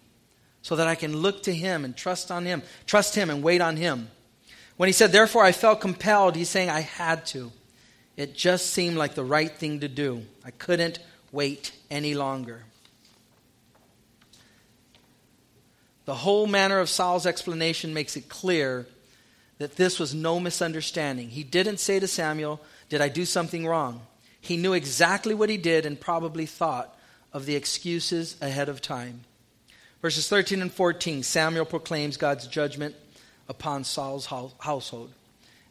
so 0.62 0.76
that 0.76 0.88
I 0.88 0.94
can 0.94 1.18
look 1.18 1.44
to 1.44 1.54
him 1.54 1.86
and 1.86 1.96
trust 1.96 2.30
on 2.30 2.46
him, 2.46 2.62
trust 2.86 3.16
him 3.16 3.30
and 3.32 3.42
wait 3.42 3.62
on 3.62 3.78
him. 3.78 4.10
When 4.82 4.88
he 4.88 4.94
said, 4.94 5.12
Therefore 5.12 5.44
I 5.44 5.52
felt 5.52 5.80
compelled, 5.80 6.36
he's 6.36 6.50
saying, 6.50 6.72
I 6.72 6.80
had 6.80 7.28
to. 7.28 7.52
It 8.18 8.34
just 8.34 8.72
seemed 8.72 8.98
like 8.98 9.14
the 9.14 9.24
right 9.24 9.56
thing 9.56 9.82
to 9.82 9.88
do. 9.88 10.26
I 10.44 10.50
couldn't 10.50 10.98
wait 11.32 11.72
any 11.92 12.16
longer. 12.16 12.64
The 16.06 16.16
whole 16.16 16.48
manner 16.48 16.80
of 16.80 16.90
Saul's 16.90 17.28
explanation 17.28 17.94
makes 17.94 18.18
it 18.18 18.28
clear 18.28 18.88
that 19.60 19.76
this 19.76 20.00
was 20.00 20.16
no 20.16 20.40
misunderstanding. 20.40 21.30
He 21.30 21.44
didn't 21.44 21.78
say 21.78 22.00
to 22.00 22.08
Samuel, 22.08 22.60
Did 22.90 23.02
I 23.02 23.10
do 23.10 23.24
something 23.24 23.68
wrong? 23.68 24.02
He 24.40 24.58
knew 24.58 24.74
exactly 24.74 25.36
what 25.36 25.52
he 25.52 25.58
did 25.58 25.86
and 25.86 26.02
probably 26.02 26.48
thought 26.48 26.98
of 27.32 27.46
the 27.46 27.56
excuses 27.56 28.36
ahead 28.42 28.68
of 28.68 28.82
time. 28.82 29.26
Verses 30.02 30.28
13 30.28 30.60
and 30.60 30.74
14 30.74 31.22
Samuel 31.22 31.66
proclaims 31.66 32.18
God's 32.18 32.48
judgment 32.48 32.96
upon 33.52 33.84
Saul's 33.84 34.26
household. 34.26 35.12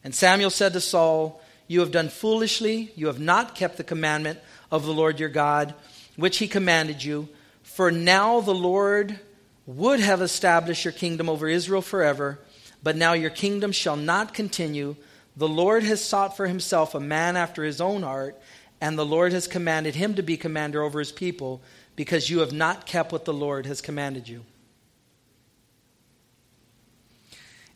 And 0.03 0.15
Samuel 0.15 0.51
said 0.51 0.71
to 0.73 0.79
Saul, 0.79 1.41
you 1.67 1.79
have 1.79 1.91
done 1.91 2.09
foolishly. 2.09 2.91
You 2.95 3.07
have 3.07 3.19
not 3.19 3.55
kept 3.55 3.77
the 3.77 3.83
commandment 3.85 4.39
of 4.69 4.85
the 4.85 4.93
Lord 4.93 5.21
your 5.21 5.29
God, 5.29 5.73
which 6.17 6.37
he 6.37 6.49
commanded 6.49 7.01
you. 7.01 7.29
For 7.63 7.91
now 7.91 8.41
the 8.41 8.53
Lord 8.53 9.17
would 9.65 10.01
have 10.01 10.21
established 10.21 10.83
your 10.83 10.91
kingdom 10.91 11.29
over 11.29 11.47
Israel 11.47 11.81
forever, 11.81 12.39
but 12.83 12.97
now 12.97 13.13
your 13.13 13.29
kingdom 13.29 13.71
shall 13.71 13.95
not 13.95 14.33
continue. 14.33 14.97
The 15.37 15.47
Lord 15.47 15.83
has 15.83 16.03
sought 16.03 16.35
for 16.35 16.45
himself 16.45 16.93
a 16.93 16.99
man 16.99 17.37
after 17.37 17.63
his 17.63 17.79
own 17.79 18.03
heart, 18.03 18.37
and 18.81 18.97
the 18.97 19.05
Lord 19.05 19.31
has 19.31 19.47
commanded 19.47 19.95
him 19.95 20.15
to 20.15 20.23
be 20.23 20.35
commander 20.35 20.83
over 20.83 20.99
his 20.99 21.13
people, 21.13 21.61
because 21.95 22.29
you 22.29 22.39
have 22.39 22.51
not 22.51 22.85
kept 22.85 23.13
what 23.13 23.23
the 23.23 23.33
Lord 23.33 23.65
has 23.65 23.79
commanded 23.79 24.27
you. 24.27 24.43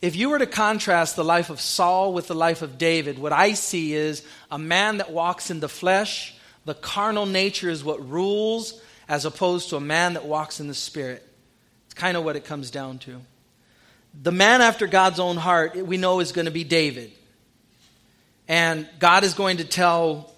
If 0.02 0.16
you 0.16 0.30
were 0.30 0.40
to 0.40 0.46
contrast 0.46 1.16
the 1.16 1.24
life 1.24 1.50
of 1.50 1.62
Saul 1.62 2.14
with 2.14 2.28
the 2.28 2.36
life 2.36 2.62
of 2.62 2.78
David, 2.78 3.18
what 3.18 3.34
I 3.34 3.54
see 3.54 3.94
is 3.94 4.24
a 4.52 4.60
man 4.60 4.98
that 4.98 5.12
walks 5.12 5.50
in 5.50 5.60
the 5.60 5.70
flesh. 5.70 6.36
The 6.66 6.74
carnal 6.74 7.26
nature 7.26 7.70
is 7.70 7.84
what 7.84 8.08
rules, 8.08 8.82
as 9.08 9.26
opposed 9.26 9.70
to 9.70 9.78
a 9.78 9.82
man 9.82 10.14
that 10.14 10.26
walks 10.26 10.60
in 10.60 10.68
the 10.68 10.74
spirit. 10.74 11.28
It's 11.86 11.94
kind 11.94 12.18
of 12.18 12.24
what 12.24 12.36
it 12.36 12.46
comes 12.46 12.72
down 12.72 13.00
to. 13.00 13.22
The 14.22 14.32
man 14.32 14.62
after 14.62 14.88
God's 14.88 15.20
own 15.20 15.38
heart, 15.38 15.76
we 15.76 15.98
know, 15.98 16.20
is 16.20 16.32
going 16.32 16.46
to 16.46 16.52
be 16.52 16.64
David. 16.64 17.12
And 18.48 18.88
God 19.00 19.24
is 19.24 19.34
going 19.34 19.58
to 19.58 19.66
tell 19.66 20.34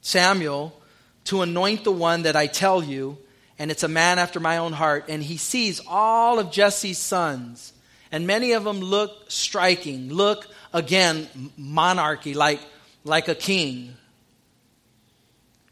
Samuel 0.00 0.78
to 1.24 1.42
anoint 1.42 1.84
the 1.84 1.92
one 1.92 2.22
that 2.22 2.36
I 2.36 2.46
tell 2.46 2.82
you, 2.82 3.18
and 3.58 3.70
it's 3.70 3.82
a 3.82 3.88
man 3.88 4.18
after 4.18 4.40
my 4.40 4.58
own 4.58 4.72
heart. 4.72 5.06
And 5.08 5.22
he 5.22 5.36
sees 5.36 5.80
all 5.86 6.38
of 6.38 6.50
Jesse's 6.50 6.98
sons 6.98 7.72
and 8.10 8.26
many 8.26 8.52
of 8.52 8.64
them 8.64 8.80
look 8.80 9.30
striking, 9.30 10.12
look, 10.12 10.46
again, 10.72 11.28
monarchy, 11.56 12.34
like, 12.34 12.60
like 13.04 13.28
a 13.28 13.34
king. 13.34 13.94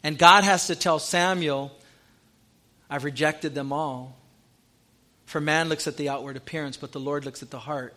And 0.03 0.19
God 0.19 0.45
has 0.45 0.69
to 0.69 0.77
tell 0.77 0.99
Samuel, 0.99 1.73
I've 2.89 3.05
rejected 3.05 3.55
them 3.55 3.73
all. 3.73 4.17
For 5.25 5.41
man 5.41 5.69
looks 5.69 5.89
at 5.89 5.97
the 5.97 6.09
outward 6.09 6.37
appearance, 6.37 6.77
but 6.77 6.93
the 6.93 7.01
Lord 7.01 7.25
looks 7.25 7.43
at 7.43 7.51
the 7.51 7.59
heart. 7.59 7.95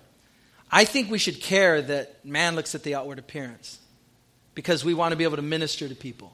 I 0.72 0.86
think 0.86 1.12
we 1.12 1.18
should 1.18 1.42
care 1.42 1.82
that 1.82 2.24
man 2.26 2.56
looks 2.56 2.74
at 2.76 2.84
the 2.84 2.96
outward 2.96 3.20
appearance 3.20 3.80
because 4.56 4.84
we 4.84 4.94
want 4.94 5.12
to 5.12 5.16
be 5.16 5.24
able 5.24 5.36
to 5.36 5.42
minister 5.44 5.88
to 5.88 5.96
people. 5.96 6.32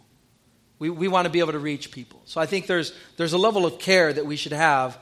We, 0.79 0.89
we 0.89 1.07
want 1.07 1.25
to 1.25 1.29
be 1.29 1.39
able 1.39 1.53
to 1.53 1.59
reach 1.59 1.91
people. 1.91 2.21
So 2.25 2.41
I 2.41 2.45
think 2.45 2.67
there's, 2.67 2.93
there's 3.17 3.33
a 3.33 3.37
level 3.37 3.65
of 3.65 3.79
care 3.79 4.11
that 4.11 4.25
we 4.25 4.35
should 4.35 4.51
have 4.51 4.97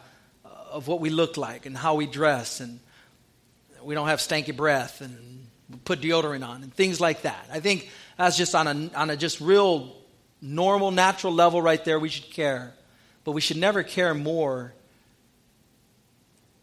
uh, 0.45 0.49
of 0.71 0.87
what 0.87 0.99
we 0.99 1.09
look 1.09 1.37
like 1.37 1.65
and 1.65 1.75
how 1.75 1.95
we 1.95 2.05
dress 2.05 2.59
and 2.59 2.79
we 3.85 3.95
don't 3.95 4.07
have 4.07 4.19
stanky 4.19 4.55
breath 4.55 5.01
and 5.01 5.47
put 5.85 6.01
deodorant 6.01 6.47
on 6.47 6.63
and 6.63 6.73
things 6.73 6.99
like 7.01 7.23
that. 7.23 7.47
I 7.51 7.59
think 7.59 7.89
that's 8.17 8.37
just 8.37 8.55
on 8.55 8.67
a, 8.67 8.95
on 8.95 9.09
a 9.09 9.17
just 9.17 9.41
real 9.41 9.95
normal, 10.41 10.91
natural 10.91 11.33
level 11.33 11.61
right 11.61 11.83
there. 11.83 11.99
We 11.99 12.09
should 12.09 12.29
care. 12.31 12.73
But 13.23 13.31
we 13.31 13.41
should 13.41 13.57
never 13.57 13.83
care 13.83 14.13
more 14.13 14.73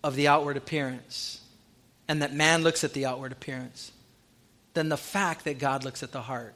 of 0.03 0.17
the 0.17 0.29
outward 0.29 0.57
appearance 0.57 1.41
and 2.09 2.23
that 2.23 2.35
man 2.35 2.63
looks 2.63 2.85
at 2.85 2.93
the 2.93 3.07
outward 3.07 3.33
appearance 3.33 3.93
than 4.75 4.89
the 4.89 4.97
fact 4.97 5.45
that 5.45 5.59
God 5.59 5.85
looks 5.85 6.03
at 6.03 6.13
the 6.13 6.23
heart. 6.23 6.55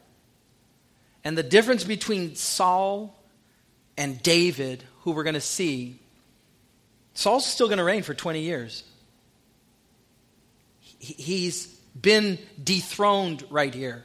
And 1.22 1.38
the 1.38 1.42
difference 1.42 1.84
between 1.84 2.34
Saul 2.34 3.16
and 3.96 4.22
David, 4.22 4.84
who 5.02 5.12
we're 5.12 5.22
going 5.22 5.34
to 5.34 5.40
see, 5.40 5.98
Saul's 7.14 7.46
still 7.46 7.68
going 7.68 7.78
to 7.78 7.84
reign 7.84 8.02
for 8.02 8.14
20 8.14 8.40
years 8.40 8.82
he's 11.04 11.66
been 12.00 12.38
dethroned 12.62 13.44
right 13.50 13.74
here, 13.74 14.04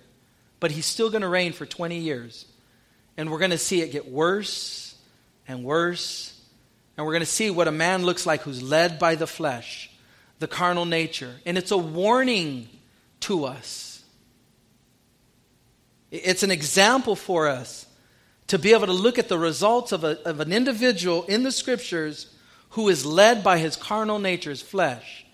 but 0.60 0.72
he's 0.72 0.86
still 0.86 1.10
going 1.10 1.22
to 1.22 1.28
reign 1.28 1.54
for 1.54 1.66
20 1.66 1.98
years. 1.98 2.46
And 3.18 3.32
we're 3.32 3.40
going 3.40 3.52
to 3.52 3.58
see 3.58 3.82
it 3.82 3.92
get 3.92 4.10
worse 4.10 4.96
and 5.48 5.64
worse. 5.64 6.40
And 6.96 7.06
we're 7.06 7.14
going 7.14 7.22
to 7.22 7.26
see 7.26 7.50
what 7.50 7.68
a 7.68 7.72
man 7.72 8.04
looks 8.06 8.26
like 8.26 8.42
who's 8.42 8.62
led 8.62 9.00
by 9.00 9.16
the 9.16 9.28
flesh, 9.28 9.90
the 10.40 10.48
carnal 10.48 10.86
nature. 10.86 11.36
And 11.46 11.58
it's 11.58 11.72
a 11.72 11.78
warning 11.78 12.70
to 13.22 13.46
us. 13.46 14.04
It's 16.12 16.44
an 16.44 16.52
example 16.52 17.16
for 17.16 17.48
us 17.48 17.86
to 18.48 18.58
be 18.58 18.74
able 18.74 18.88
to 18.88 18.94
look 18.94 19.20
at 19.20 19.30
the 19.30 19.38
results 19.38 19.92
of, 19.92 20.04
a, 20.04 20.20
of 20.28 20.40
an 20.40 20.52
individual 20.52 21.24
in 21.26 21.44
the 21.44 21.52
scriptures 21.52 22.34
who 22.72 22.90
is 22.90 23.06
led 23.06 23.44
by 23.44 23.60
his 23.60 23.76
carnal 23.76 24.18
nature, 24.18 24.50
his 24.50 24.62
flesh 24.62 25.26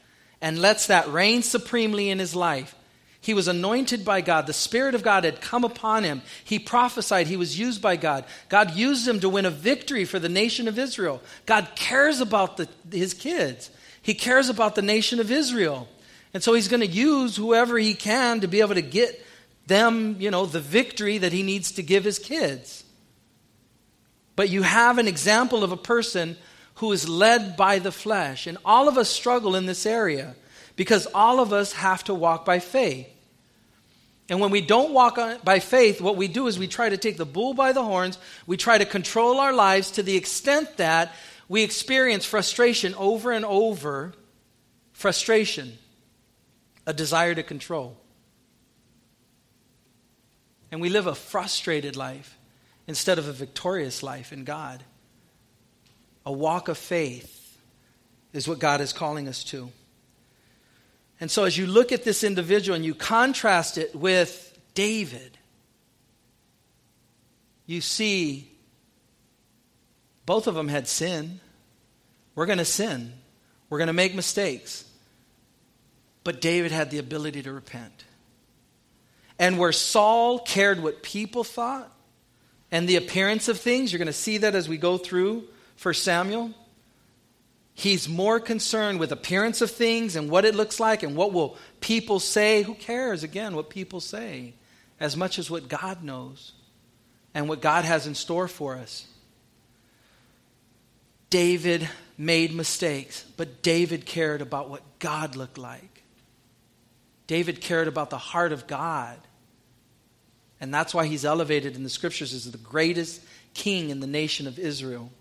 and 0.46 0.62
lets 0.62 0.86
that 0.86 1.12
reign 1.12 1.42
supremely 1.42 2.12
in 2.12 2.20
his 2.20 2.36
life. 2.36 2.76
He 3.20 3.34
was 3.34 3.48
anointed 3.48 4.06
by 4.06 4.22
God. 4.22 4.46
The 4.46 4.54
Spirit 4.54 4.94
of 4.94 5.02
God 5.02 5.24
had 5.24 5.42
come 5.42 5.64
upon 5.64 6.04
him. 6.04 6.22
He 6.44 6.60
prophesied. 6.60 7.26
He 7.26 7.36
was 7.36 7.58
used 7.58 7.82
by 7.82 7.96
God. 7.96 8.26
God 8.48 8.76
used 8.76 9.08
him 9.08 9.20
to 9.22 9.28
win 9.28 9.48
a 9.48 9.50
victory 9.50 10.06
for 10.06 10.20
the 10.20 10.30
nation 10.30 10.68
of 10.68 10.78
Israel. 10.78 11.20
God 11.48 11.70
cares 11.74 12.22
about 12.22 12.58
the, 12.58 12.70
his 12.92 13.16
kids, 13.16 13.72
He 14.04 14.14
cares 14.14 14.48
about 14.48 14.76
the 14.76 14.84
nation 14.84 15.20
of 15.20 15.32
Israel. 15.32 15.88
And 16.32 16.44
so 16.44 16.54
He's 16.54 16.68
going 16.68 16.82
to 16.82 16.86
use 16.86 17.36
whoever 17.36 17.80
He 17.80 17.96
can 17.96 18.42
to 18.42 18.48
be 18.48 18.62
able 18.62 18.76
to 18.76 18.84
get 18.84 19.26
them, 19.66 20.18
you 20.20 20.30
know, 20.30 20.46
the 20.46 20.60
victory 20.60 21.18
that 21.18 21.34
He 21.34 21.42
needs 21.42 21.72
to 21.72 21.82
give 21.82 22.04
His 22.04 22.20
kids. 22.20 22.84
But 24.36 24.50
you 24.50 24.62
have 24.62 25.00
an 25.00 25.08
example 25.08 25.64
of 25.64 25.72
a 25.72 25.78
person 25.78 26.38
who 26.76 26.92
is 26.92 27.08
led 27.08 27.56
by 27.58 27.80
the 27.80 27.92
flesh. 27.92 28.48
And 28.48 28.58
all 28.66 28.88
of 28.88 28.98
us 28.98 29.10
struggle 29.10 29.56
in 29.56 29.66
this 29.66 29.86
area 29.86 30.36
because 30.76 31.08
all 31.14 31.40
of 31.40 31.54
us 31.54 31.74
have 31.74 32.04
to 32.06 32.14
walk 32.14 32.46
by 32.46 32.60
faith. 32.60 33.08
And 34.28 34.40
when 34.40 34.52
we 34.52 34.62
don't 34.62 34.92
walk 34.92 35.20
by 35.44 35.60
faith, 35.60 36.02
what 36.02 36.18
we 36.18 36.28
do 36.28 36.48
is 36.48 36.58
we 36.58 36.68
try 36.68 36.90
to 36.90 36.98
take 36.98 37.18
the 37.18 37.26
bull 37.26 37.54
by 37.54 37.74
the 37.74 37.84
horns. 37.84 38.18
We 38.48 38.58
try 38.58 38.78
to 38.78 38.86
control 38.86 39.40
our 39.40 39.54
lives 39.54 39.92
to 39.92 40.04
the 40.04 40.16
extent 40.16 40.78
that 40.78 41.14
we 41.48 41.64
experience 41.64 42.26
frustration 42.26 42.96
over 42.96 43.32
and 43.32 43.46
over. 43.46 44.14
Frustration, 44.94 45.78
a 46.88 46.94
desire 46.94 47.36
to 47.36 47.44
control. 47.44 47.98
And 50.72 50.82
we 50.82 50.90
live 50.90 51.06
a 51.06 51.16
frustrated 51.16 51.96
life 51.96 52.38
instead 52.88 53.20
of 53.20 53.28
a 53.28 53.34
victorious 53.34 54.02
life 54.02 54.34
in 54.34 54.44
God. 54.44 54.84
A 56.26 56.32
walk 56.32 56.68
of 56.68 56.78
faith 56.78 57.58
is 58.34 58.48
what 58.48 58.60
God 58.60 58.82
is 58.82 58.94
calling 58.94 59.28
us 59.28 59.44
to. 59.46 59.72
And 61.20 61.32
so, 61.32 61.46
as 61.46 61.58
you 61.58 61.66
look 61.66 61.92
at 61.92 62.04
this 62.04 62.24
individual 62.24 62.76
and 62.76 62.84
you 62.84 62.94
contrast 62.94 63.78
it 63.78 63.96
with 63.96 64.58
David, 64.74 65.38
you 67.66 67.82
see 67.82 68.52
both 70.26 70.48
of 70.48 70.56
them 70.56 70.68
had 70.68 70.88
sin. 70.88 71.40
We're 72.36 72.46
going 72.46 72.58
to 72.58 72.66
sin, 72.66 73.14
we're 73.70 73.78
going 73.78 73.88
to 73.88 73.94
make 73.94 74.14
mistakes. 74.14 74.84
But 76.26 76.42
David 76.42 76.72
had 76.72 76.90
the 76.90 76.98
ability 76.98 77.44
to 77.44 77.54
repent. 77.54 78.04
And 79.38 79.60
where 79.60 79.72
Saul 79.72 80.40
cared 80.40 80.82
what 80.82 81.04
people 81.04 81.44
thought 81.44 81.92
and 82.72 82.90
the 82.90 82.96
appearance 82.96 83.48
of 83.48 83.60
things, 83.60 83.92
you're 83.92 84.00
going 84.00 84.08
to 84.08 84.14
see 84.14 84.40
that 84.40 84.56
as 84.56 84.68
we 84.68 84.78
go 84.78 84.98
through 84.98 85.44
for 85.76 85.94
Samuel. 85.94 86.52
He's 87.74 88.08
more 88.08 88.40
concerned 88.40 89.00
with 89.00 89.12
appearance 89.12 89.62
of 89.62 89.70
things 89.70 90.16
and 90.16 90.30
what 90.30 90.46
it 90.46 90.56
looks 90.56 90.80
like 90.80 91.04
and 91.04 91.16
what 91.16 91.34
will 91.34 91.58
people 91.82 92.20
say. 92.20 92.64
Who 92.64 92.74
cares, 92.74 93.24
again, 93.24 93.56
what 93.56 93.70
people 93.70 94.00
say, 94.00 94.54
as 95.00 95.18
much 95.18 95.38
as 95.38 95.52
what 95.52 95.68
God 95.68 96.04
knows 96.04 96.54
and 97.34 97.50
what 97.50 97.62
God 97.62 97.84
has 97.84 98.08
in 98.08 98.16
store 98.16 98.48
for 98.48 98.76
us. 98.76 99.06
David 101.30 101.90
made 102.18 102.56
mistakes, 102.56 103.26
but 103.36 103.62
David 103.62 104.06
cared 104.06 104.42
about 104.42 104.70
what 104.70 104.82
God 105.00 105.36
looked 105.36 105.58
like. 105.58 106.04
David 107.28 107.60
cared 107.60 107.90
about 107.90 108.10
the 108.10 108.18
heart 108.18 108.54
of 108.54 108.68
God. 108.68 109.18
And 110.62 110.74
that's 110.74 110.94
why 110.94 111.08
he's 111.08 111.26
elevated 111.26 111.76
in 111.76 111.84
the 111.84 111.90
scriptures 111.90 112.34
as 112.34 112.50
the 112.50 112.58
greatest 112.58 113.22
king 113.54 113.90
in 113.90 114.00
the 114.00 114.08
nation 114.08 114.48
of 114.48 114.58
Israel. 114.58 115.12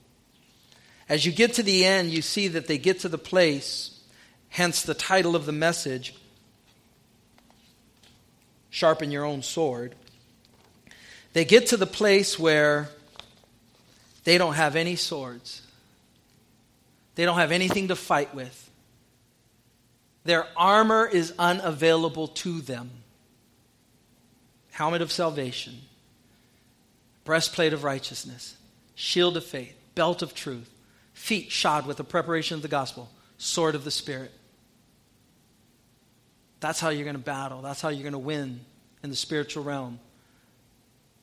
As 1.09 1.27
you 1.27 1.33
get 1.33 1.55
to 1.55 1.62
the 1.62 1.85
end, 1.85 2.11
you 2.11 2.23
see 2.23 2.49
that 2.49 2.67
they 2.67 2.79
get 2.79 3.01
to 3.01 3.09
the 3.09 3.19
place, 3.19 4.01
hence 4.49 4.83
the 4.83 4.95
title 4.95 5.37
of 5.37 5.47
the 5.47 5.53
message 5.53 6.14
Sharpen 8.71 9.11
Your 9.11 9.25
Own 9.25 9.43
Sword. 9.43 9.95
They 11.33 11.45
get 11.45 11.69
to 11.69 11.77
the 11.77 11.87
place 11.87 12.38
where 12.38 12.88
they 14.25 14.38
don't 14.38 14.55
have 14.55 14.77
any 14.77 14.97
swords, 14.97 15.62
they 17.14 17.25
don't 17.25 17.38
have 17.38 17.53
anything 17.53 17.88
to 17.88 17.97
fight 17.97 18.35
with. 18.35 18.61
Their 20.25 20.47
armor 20.57 21.07
is 21.07 21.35
unavailable 21.38 22.29
to 22.29 22.62
them. 22.62 22.90
Helmet 24.71 25.03
of 25.03 25.12
salvation, 25.12 25.83
breastplate 27.25 27.73
of 27.73 27.85
righteousness, 27.85 28.57
shield 28.95 29.37
of 29.37 29.45
faith, 29.45 29.77
belt 29.95 30.23
of 30.23 30.35
truth, 30.35 30.74
feet 31.14 31.50
shod 31.50 31.87
with 31.87 31.96
the 31.96 32.05
preparation 32.05 32.57
of 32.57 32.62
the 32.62 32.68
gospel, 32.68 33.11
sword 33.38 33.74
of 33.74 33.85
the 33.85 33.90
Spirit. 33.90 34.31
That's 36.61 36.81
how 36.81 36.90
you're 36.90 37.05
going 37.05 37.16
to 37.16 37.22
battle. 37.22 37.62
That's 37.62 37.81
how 37.81 37.88
you're 37.88 38.03
going 38.03 38.12
to 38.12 38.18
win 38.18 38.61
in 39.03 39.11
the 39.11 39.16
spiritual 39.16 39.64
realm. 39.64 39.98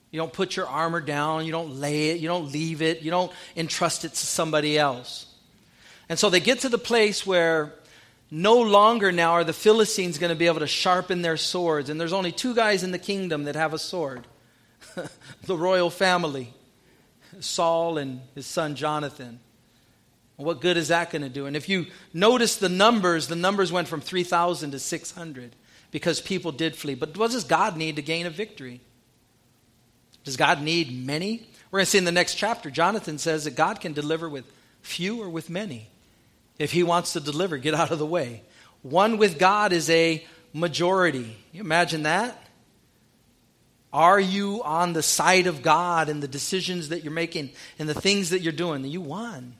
You 0.09 0.19
don't 0.19 0.33
put 0.33 0.55
your 0.55 0.67
armor 0.67 0.99
down, 0.99 1.45
you 1.45 1.51
don't 1.51 1.79
lay 1.79 2.09
it, 2.09 2.19
you 2.19 2.27
don't 2.27 2.51
leave 2.51 2.81
it, 2.81 3.01
you 3.01 3.11
don't 3.11 3.31
entrust 3.55 4.03
it 4.03 4.09
to 4.09 4.25
somebody 4.25 4.77
else. 4.77 5.25
And 6.09 6.19
so 6.19 6.29
they 6.29 6.41
get 6.41 6.59
to 6.59 6.69
the 6.69 6.77
place 6.77 7.25
where 7.25 7.73
no 8.29 8.61
longer 8.61 9.11
now 9.11 9.31
are 9.31 9.43
the 9.43 9.53
Philistines 9.53 10.17
going 10.17 10.29
to 10.29 10.35
be 10.35 10.47
able 10.47 10.59
to 10.59 10.67
sharpen 10.67 11.21
their 11.21 11.37
swords. 11.37 11.89
And 11.89 11.99
there's 11.99 12.13
only 12.13 12.31
two 12.31 12.53
guys 12.53 12.83
in 12.83 12.91
the 12.91 12.99
kingdom 12.99 13.45
that 13.45 13.55
have 13.55 13.73
a 13.73 13.79
sword 13.79 14.27
the 15.43 15.55
royal 15.55 15.89
family 15.89 16.53
Saul 17.39 17.97
and 17.97 18.21
his 18.35 18.45
son 18.45 18.75
Jonathan. 18.75 19.39
What 20.43 20.61
good 20.61 20.77
is 20.77 20.89
that 20.89 21.11
going 21.11 21.21
to 21.21 21.29
do? 21.29 21.45
And 21.45 21.55
if 21.55 21.69
you 21.69 21.87
notice 22.13 22.55
the 22.55 22.69
numbers, 22.69 23.27
the 23.27 23.35
numbers 23.35 23.71
went 23.71 23.87
from 23.87 24.01
3,000 24.01 24.71
to 24.71 24.79
600 24.79 25.55
because 25.91 26.21
people 26.21 26.51
did 26.51 26.75
flee. 26.75 26.95
But 26.95 27.17
what 27.17 27.31
does 27.31 27.43
God 27.43 27.77
need 27.77 27.97
to 27.97 28.01
gain 28.01 28.25
a 28.25 28.29
victory? 28.29 28.81
Does 30.23 30.37
God 30.37 30.61
need 30.61 31.05
many? 31.05 31.47
We're 31.69 31.79
going 31.79 31.85
to 31.85 31.91
see 31.91 31.97
in 31.97 32.05
the 32.05 32.11
next 32.11 32.35
chapter, 32.35 32.69
Jonathan 32.69 33.17
says 33.17 33.45
that 33.45 33.55
God 33.55 33.79
can 33.79 33.93
deliver 33.93 34.29
with 34.29 34.45
few 34.81 35.21
or 35.21 35.29
with 35.29 35.49
many. 35.49 35.87
If 36.59 36.71
he 36.71 36.83
wants 36.83 37.13
to 37.13 37.19
deliver, 37.19 37.57
get 37.57 37.73
out 37.73 37.91
of 37.91 37.99
the 37.99 38.05
way. 38.05 38.43
One 38.81 39.17
with 39.17 39.39
God 39.39 39.73
is 39.73 39.89
a 39.89 40.25
majority. 40.53 41.37
You 41.51 41.61
imagine 41.61 42.03
that? 42.03 42.37
Are 43.93 44.19
you 44.19 44.63
on 44.63 44.93
the 44.93 45.03
side 45.03 45.47
of 45.47 45.61
God 45.61 46.07
in 46.07 46.21
the 46.21 46.27
decisions 46.27 46.89
that 46.89 47.03
you're 47.03 47.11
making 47.11 47.51
and 47.77 47.89
the 47.89 47.93
things 47.93 48.29
that 48.29 48.41
you're 48.41 48.53
doing? 48.53 48.85
You 48.85 49.01
won. 49.01 49.55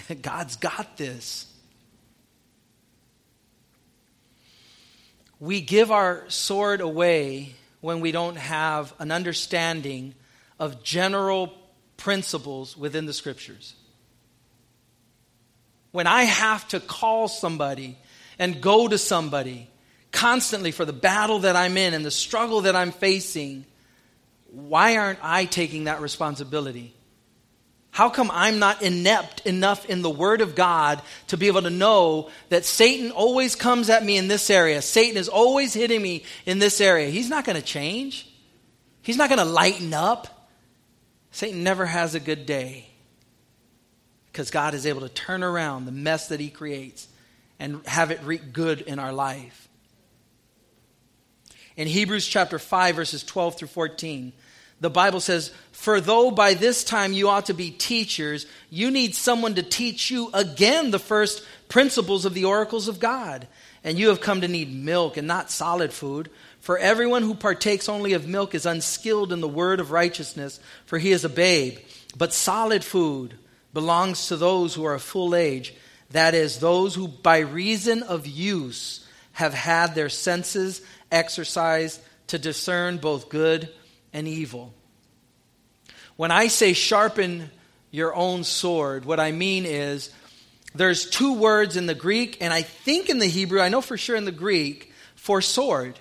God's 0.22 0.56
got 0.56 0.96
this. 0.96 1.46
We 5.40 5.60
give 5.60 5.92
our 5.92 6.28
sword 6.28 6.80
away 6.80 7.54
when 7.80 8.00
we 8.00 8.10
don't 8.10 8.36
have 8.36 8.92
an 8.98 9.12
understanding 9.12 10.14
of 10.58 10.82
general 10.82 11.54
principles 11.96 12.76
within 12.76 13.06
the 13.06 13.12
scriptures 13.12 13.74
when 15.92 16.06
I 16.06 16.24
have 16.24 16.66
to 16.68 16.80
call 16.80 17.28
somebody 17.28 17.98
and 18.38 18.60
go 18.60 18.88
to 18.88 18.98
somebody 18.98 19.68
constantly 20.12 20.70
for 20.70 20.84
the 20.84 20.92
battle 20.92 21.40
that 21.40 21.56
I'm 21.56 21.76
in 21.76 21.94
and 21.94 22.04
the 22.04 22.10
struggle 22.10 22.62
that 22.62 22.76
I'm 22.76 22.92
facing, 22.92 23.64
why 24.50 24.96
aren't 24.96 25.18
I 25.22 25.44
taking 25.44 25.84
that 25.84 26.00
responsibility? 26.00 26.94
How 27.98 28.10
come 28.10 28.30
I'm 28.32 28.60
not 28.60 28.80
inept 28.80 29.40
enough 29.40 29.84
in 29.86 30.02
the 30.02 30.08
Word 30.08 30.40
of 30.40 30.54
God 30.54 31.02
to 31.26 31.36
be 31.36 31.48
able 31.48 31.62
to 31.62 31.68
know 31.68 32.30
that 32.48 32.64
Satan 32.64 33.10
always 33.10 33.56
comes 33.56 33.90
at 33.90 34.04
me 34.04 34.16
in 34.16 34.28
this 34.28 34.50
area? 34.50 34.82
Satan 34.82 35.16
is 35.16 35.28
always 35.28 35.74
hitting 35.74 36.00
me 36.00 36.22
in 36.46 36.60
this 36.60 36.80
area. 36.80 37.08
He's 37.08 37.28
not 37.28 37.44
going 37.44 37.56
to 37.56 37.62
change, 37.62 38.32
he's 39.02 39.16
not 39.16 39.28
going 39.28 39.40
to 39.40 39.44
lighten 39.44 39.92
up. 39.92 40.48
Satan 41.32 41.64
never 41.64 41.86
has 41.86 42.14
a 42.14 42.20
good 42.20 42.46
day 42.46 42.88
because 44.30 44.52
God 44.52 44.74
is 44.74 44.86
able 44.86 45.00
to 45.00 45.08
turn 45.08 45.42
around 45.42 45.84
the 45.84 45.90
mess 45.90 46.28
that 46.28 46.38
He 46.38 46.50
creates 46.50 47.08
and 47.58 47.84
have 47.84 48.12
it 48.12 48.22
reap 48.22 48.52
good 48.52 48.80
in 48.80 49.00
our 49.00 49.12
life. 49.12 49.68
In 51.76 51.88
Hebrews 51.88 52.28
chapter 52.28 52.60
5, 52.60 52.94
verses 52.94 53.24
12 53.24 53.56
through 53.56 53.68
14, 53.68 54.32
the 54.80 54.90
Bible 54.90 55.20
says, 55.20 55.52
For 55.72 56.00
though 56.00 56.30
by 56.30 56.54
this 56.54 56.84
time 56.84 57.12
you 57.12 57.28
ought 57.28 57.46
to 57.46 57.54
be 57.54 57.70
teachers, 57.70 58.46
you 58.70 58.90
need 58.90 59.14
someone 59.14 59.54
to 59.56 59.62
teach 59.62 60.10
you 60.10 60.30
again 60.32 60.90
the 60.90 60.98
first 60.98 61.44
principles 61.68 62.24
of 62.24 62.34
the 62.34 62.44
oracles 62.44 62.88
of 62.88 63.00
God. 63.00 63.48
And 63.82 63.98
you 63.98 64.08
have 64.08 64.20
come 64.20 64.40
to 64.42 64.48
need 64.48 64.72
milk 64.72 65.16
and 65.16 65.26
not 65.26 65.50
solid 65.50 65.92
food. 65.92 66.30
For 66.60 66.78
everyone 66.78 67.22
who 67.22 67.34
partakes 67.34 67.88
only 67.88 68.12
of 68.12 68.28
milk 68.28 68.54
is 68.54 68.66
unskilled 68.66 69.32
in 69.32 69.40
the 69.40 69.48
word 69.48 69.80
of 69.80 69.90
righteousness, 69.90 70.60
for 70.86 70.98
he 70.98 71.12
is 71.12 71.24
a 71.24 71.28
babe. 71.28 71.78
But 72.16 72.34
solid 72.34 72.84
food, 72.84 73.34
belongs 73.72 74.28
to 74.28 74.36
those 74.36 74.74
who 74.74 74.84
are 74.84 74.94
of 74.94 75.02
full 75.02 75.34
age, 75.34 75.74
that 76.10 76.34
is, 76.34 76.58
those 76.58 76.94
who 76.94 77.06
by 77.06 77.38
reason 77.38 78.02
of 78.02 78.26
use 78.26 79.06
have 79.32 79.54
had 79.54 79.94
their 79.94 80.08
senses 80.08 80.80
exercised 81.12 82.00
to 82.28 82.38
discern 82.38 82.98
both 82.98 83.28
good 83.28 83.68
and 84.12 84.28
evil. 84.28 84.72
When 86.16 86.30
I 86.30 86.48
say 86.48 86.72
sharpen 86.72 87.50
your 87.90 88.14
own 88.14 88.44
sword, 88.44 89.04
what 89.04 89.20
I 89.20 89.32
mean 89.32 89.64
is 89.66 90.10
there's 90.74 91.08
two 91.08 91.34
words 91.34 91.76
in 91.76 91.86
the 91.86 91.94
Greek, 91.94 92.38
and 92.40 92.52
I 92.52 92.62
think 92.62 93.08
in 93.08 93.18
the 93.18 93.26
Hebrew, 93.26 93.60
I 93.60 93.68
know 93.68 93.80
for 93.80 93.96
sure 93.96 94.16
in 94.16 94.24
the 94.24 94.32
Greek, 94.32 94.92
for 95.14 95.40
sword. 95.40 95.98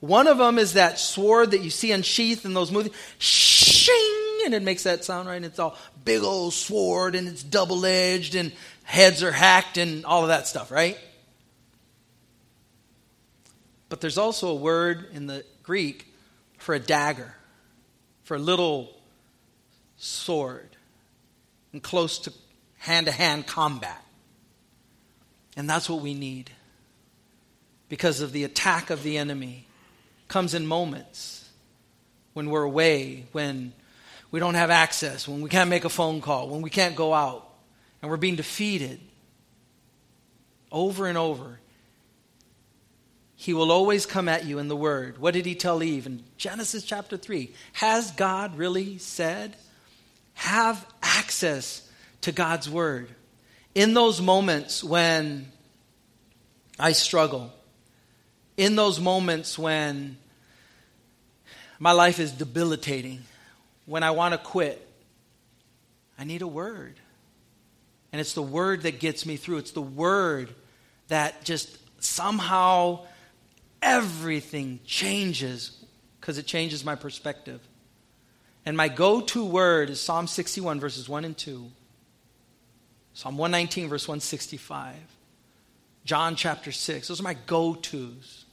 One 0.00 0.26
of 0.26 0.38
them 0.38 0.58
is 0.58 0.74
that 0.74 0.98
sword 0.98 1.52
that 1.52 1.62
you 1.62 1.70
see 1.70 1.92
unsheathed 1.92 2.44
in 2.44 2.54
those 2.54 2.70
movies. 2.70 2.92
Shing! 3.18 4.42
And 4.44 4.54
it 4.54 4.62
makes 4.62 4.84
that 4.84 5.04
sound 5.04 5.28
right. 5.28 5.36
And 5.36 5.44
it's 5.44 5.58
all 5.58 5.76
big 6.04 6.22
old 6.22 6.52
sword 6.52 7.14
and 7.14 7.26
it's 7.26 7.42
double 7.42 7.84
edged 7.84 8.34
and 8.34 8.52
heads 8.84 9.22
are 9.22 9.32
hacked 9.32 9.78
and 9.78 10.04
all 10.04 10.22
of 10.22 10.28
that 10.28 10.46
stuff, 10.46 10.70
right? 10.70 10.96
But 13.88 14.00
there's 14.00 14.18
also 14.18 14.48
a 14.48 14.54
word 14.54 15.08
in 15.12 15.26
the 15.26 15.44
Greek 15.62 16.05
for 16.66 16.74
a 16.74 16.80
dagger, 16.80 17.32
for 18.24 18.34
a 18.34 18.40
little 18.40 18.92
sword, 19.98 20.68
and 21.72 21.80
close 21.80 22.18
to 22.18 22.32
hand 22.78 23.06
to 23.06 23.12
hand 23.12 23.46
combat. 23.46 24.04
And 25.56 25.70
that's 25.70 25.88
what 25.88 26.00
we 26.00 26.12
need 26.12 26.50
because 27.88 28.20
of 28.20 28.32
the 28.32 28.42
attack 28.42 28.90
of 28.90 29.04
the 29.04 29.16
enemy 29.16 29.64
comes 30.26 30.54
in 30.54 30.66
moments 30.66 31.48
when 32.32 32.50
we're 32.50 32.64
away, 32.64 33.26
when 33.30 33.72
we 34.32 34.40
don't 34.40 34.54
have 34.54 34.70
access, 34.70 35.28
when 35.28 35.42
we 35.42 35.48
can't 35.48 35.70
make 35.70 35.84
a 35.84 35.88
phone 35.88 36.20
call, 36.20 36.48
when 36.48 36.62
we 36.62 36.70
can't 36.70 36.96
go 36.96 37.14
out, 37.14 37.48
and 38.02 38.10
we're 38.10 38.16
being 38.16 38.34
defeated 38.34 38.98
over 40.72 41.06
and 41.06 41.16
over. 41.16 41.60
He 43.36 43.52
will 43.52 43.70
always 43.70 44.06
come 44.06 44.28
at 44.28 44.46
you 44.46 44.58
in 44.58 44.68
the 44.68 44.76
Word. 44.76 45.18
What 45.18 45.34
did 45.34 45.44
he 45.44 45.54
tell 45.54 45.82
Eve 45.82 46.06
in 46.06 46.24
Genesis 46.38 46.84
chapter 46.84 47.16
3? 47.16 47.52
Has 47.74 48.10
God 48.12 48.56
really 48.56 48.98
said? 48.98 49.56
Have 50.34 50.84
access 51.02 51.88
to 52.22 52.32
God's 52.32 52.68
Word. 52.68 53.08
In 53.74 53.92
those 53.92 54.22
moments 54.22 54.82
when 54.82 55.52
I 56.78 56.92
struggle, 56.92 57.52
in 58.56 58.74
those 58.74 58.98
moments 58.98 59.58
when 59.58 60.16
my 61.78 61.92
life 61.92 62.18
is 62.18 62.32
debilitating, 62.32 63.22
when 63.84 64.02
I 64.02 64.12
want 64.12 64.32
to 64.32 64.38
quit, 64.38 64.82
I 66.18 66.24
need 66.24 66.40
a 66.42 66.46
word. 66.46 66.94
And 68.12 68.20
it's 68.20 68.32
the 68.32 68.42
word 68.42 68.82
that 68.82 68.98
gets 68.98 69.26
me 69.26 69.36
through. 69.36 69.58
It's 69.58 69.72
the 69.72 69.82
word 69.82 70.54
that 71.08 71.44
just 71.44 71.76
somehow 72.02 73.00
everything 73.82 74.80
changes 74.84 75.84
because 76.20 76.38
it 76.38 76.46
changes 76.46 76.84
my 76.84 76.94
perspective. 76.94 77.60
And 78.64 78.76
my 78.76 78.88
go 78.88 79.20
to 79.20 79.44
word 79.44 79.90
is 79.90 80.00
Psalm 80.00 80.26
61, 80.26 80.80
verses 80.80 81.08
1 81.08 81.24
and 81.24 81.36
2. 81.36 81.70
Psalm 83.14 83.38
119, 83.38 83.88
verse 83.88 84.08
165. 84.08 84.94
John 86.04 86.36
chapter 86.36 86.72
6. 86.72 87.08
Those 87.08 87.20
are 87.20 87.24
my 87.24 87.36
go 87.46 87.74
tos. 87.74 88.44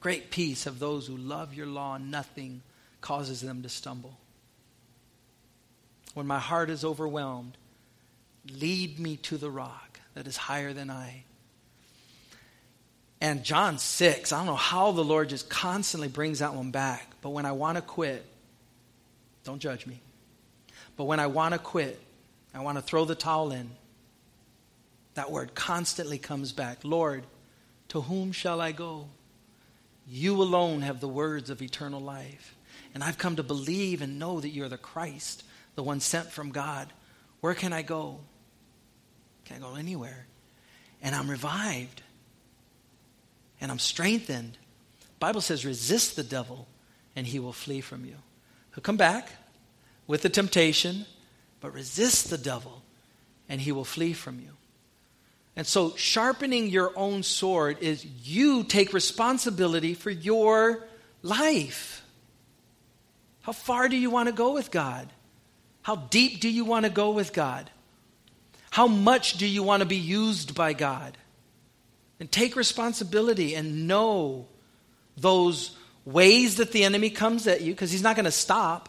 Great 0.00 0.30
peace 0.30 0.66
of 0.66 0.78
those 0.78 1.06
who 1.06 1.16
love 1.16 1.54
your 1.54 1.66
law, 1.66 1.98
nothing 1.98 2.62
causes 3.00 3.40
them 3.40 3.62
to 3.62 3.68
stumble. 3.68 4.18
When 6.14 6.26
my 6.26 6.38
heart 6.38 6.70
is 6.70 6.84
overwhelmed, 6.84 7.56
lead 8.50 8.98
me 8.98 9.16
to 9.18 9.36
the 9.36 9.50
rock 9.50 10.00
that 10.14 10.26
is 10.26 10.36
higher 10.36 10.72
than 10.72 10.90
I. 10.90 11.24
And 13.20 13.44
John 13.44 13.78
6, 13.78 14.32
I 14.32 14.38
don't 14.38 14.46
know 14.46 14.54
how 14.54 14.92
the 14.92 15.04
Lord 15.04 15.28
just 15.28 15.50
constantly 15.50 16.08
brings 16.08 16.38
that 16.38 16.54
one 16.54 16.70
back. 16.70 17.06
But 17.20 17.30
when 17.30 17.44
I 17.44 17.52
want 17.52 17.76
to 17.76 17.82
quit, 17.82 18.24
don't 19.44 19.58
judge 19.58 19.86
me. 19.86 20.00
But 20.96 21.04
when 21.04 21.20
I 21.20 21.26
want 21.26 21.52
to 21.52 21.58
quit, 21.58 22.00
I 22.54 22.60
want 22.60 22.78
to 22.78 22.82
throw 22.82 23.04
the 23.04 23.14
towel 23.14 23.52
in, 23.52 23.70
that 25.14 25.30
word 25.30 25.54
constantly 25.54 26.18
comes 26.18 26.52
back 26.52 26.78
Lord, 26.82 27.24
to 27.88 28.00
whom 28.00 28.32
shall 28.32 28.60
I 28.60 28.72
go? 28.72 29.08
You 30.08 30.42
alone 30.42 30.80
have 30.82 31.00
the 31.00 31.08
words 31.08 31.50
of 31.50 31.62
eternal 31.62 32.00
life. 32.00 32.56
And 32.94 33.04
I've 33.04 33.18
come 33.18 33.36
to 33.36 33.42
believe 33.42 34.02
and 34.02 34.18
know 34.18 34.40
that 34.40 34.48
you're 34.48 34.68
the 34.68 34.78
Christ, 34.78 35.44
the 35.74 35.82
one 35.82 36.00
sent 36.00 36.30
from 36.30 36.50
God. 36.50 36.92
Where 37.40 37.54
can 37.54 37.72
I 37.72 37.82
go? 37.82 38.18
Can't 39.44 39.60
go 39.60 39.74
anywhere. 39.74 40.26
And 41.02 41.14
I'm 41.14 41.30
revived. 41.30 42.02
And 43.60 43.70
I'm 43.70 43.78
strengthened. 43.78 44.56
Bible 45.18 45.40
says 45.40 45.64
resist 45.64 46.16
the 46.16 46.22
devil 46.22 46.66
and 47.14 47.26
he 47.26 47.38
will 47.38 47.52
flee 47.52 47.80
from 47.80 48.04
you. 48.04 48.16
He'll 48.74 48.82
come 48.82 48.96
back 48.96 49.30
with 50.06 50.22
the 50.22 50.28
temptation, 50.28 51.06
but 51.60 51.72
resist 51.72 52.30
the 52.30 52.38
devil 52.38 52.82
and 53.48 53.60
he 53.60 53.72
will 53.72 53.84
flee 53.84 54.12
from 54.12 54.40
you. 54.40 54.50
And 55.56 55.66
so, 55.66 55.94
sharpening 55.96 56.68
your 56.68 56.92
own 56.96 57.22
sword 57.22 57.78
is 57.80 58.06
you 58.24 58.62
take 58.64 58.92
responsibility 58.92 59.94
for 59.94 60.10
your 60.10 60.86
life. 61.22 62.02
How 63.42 63.52
far 63.52 63.88
do 63.88 63.96
you 63.96 64.10
want 64.10 64.28
to 64.28 64.32
go 64.32 64.52
with 64.52 64.70
God? 64.70 65.08
How 65.82 65.96
deep 65.96 66.40
do 66.40 66.48
you 66.48 66.64
want 66.64 66.84
to 66.84 66.90
go 66.90 67.10
with 67.10 67.32
God? 67.32 67.68
How 68.70 68.86
much 68.86 69.34
do 69.34 69.46
you 69.46 69.62
want 69.62 69.80
to 69.80 69.86
be 69.86 69.96
used 69.96 70.54
by 70.54 70.72
God? 70.72 71.18
And 72.20 72.30
take 72.30 72.54
responsibility 72.54 73.54
and 73.54 73.88
know 73.88 74.46
those 75.16 75.76
ways 76.04 76.56
that 76.56 76.70
the 76.70 76.84
enemy 76.84 77.10
comes 77.10 77.46
at 77.46 77.62
you 77.62 77.72
because 77.72 77.90
he's 77.90 78.02
not 78.02 78.14
going 78.14 78.26
to 78.26 78.30
stop. 78.30 78.88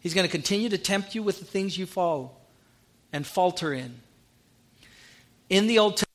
He's 0.00 0.14
going 0.14 0.26
to 0.26 0.30
continue 0.30 0.68
to 0.68 0.78
tempt 0.78 1.14
you 1.14 1.22
with 1.22 1.38
the 1.38 1.44
things 1.44 1.76
you 1.76 1.86
fall 1.86 2.40
and 3.12 3.26
falter 3.26 3.72
in. 3.72 4.00
In 5.48 5.66
the 5.66 5.78
Old 5.78 5.92
Testament, 5.92 6.08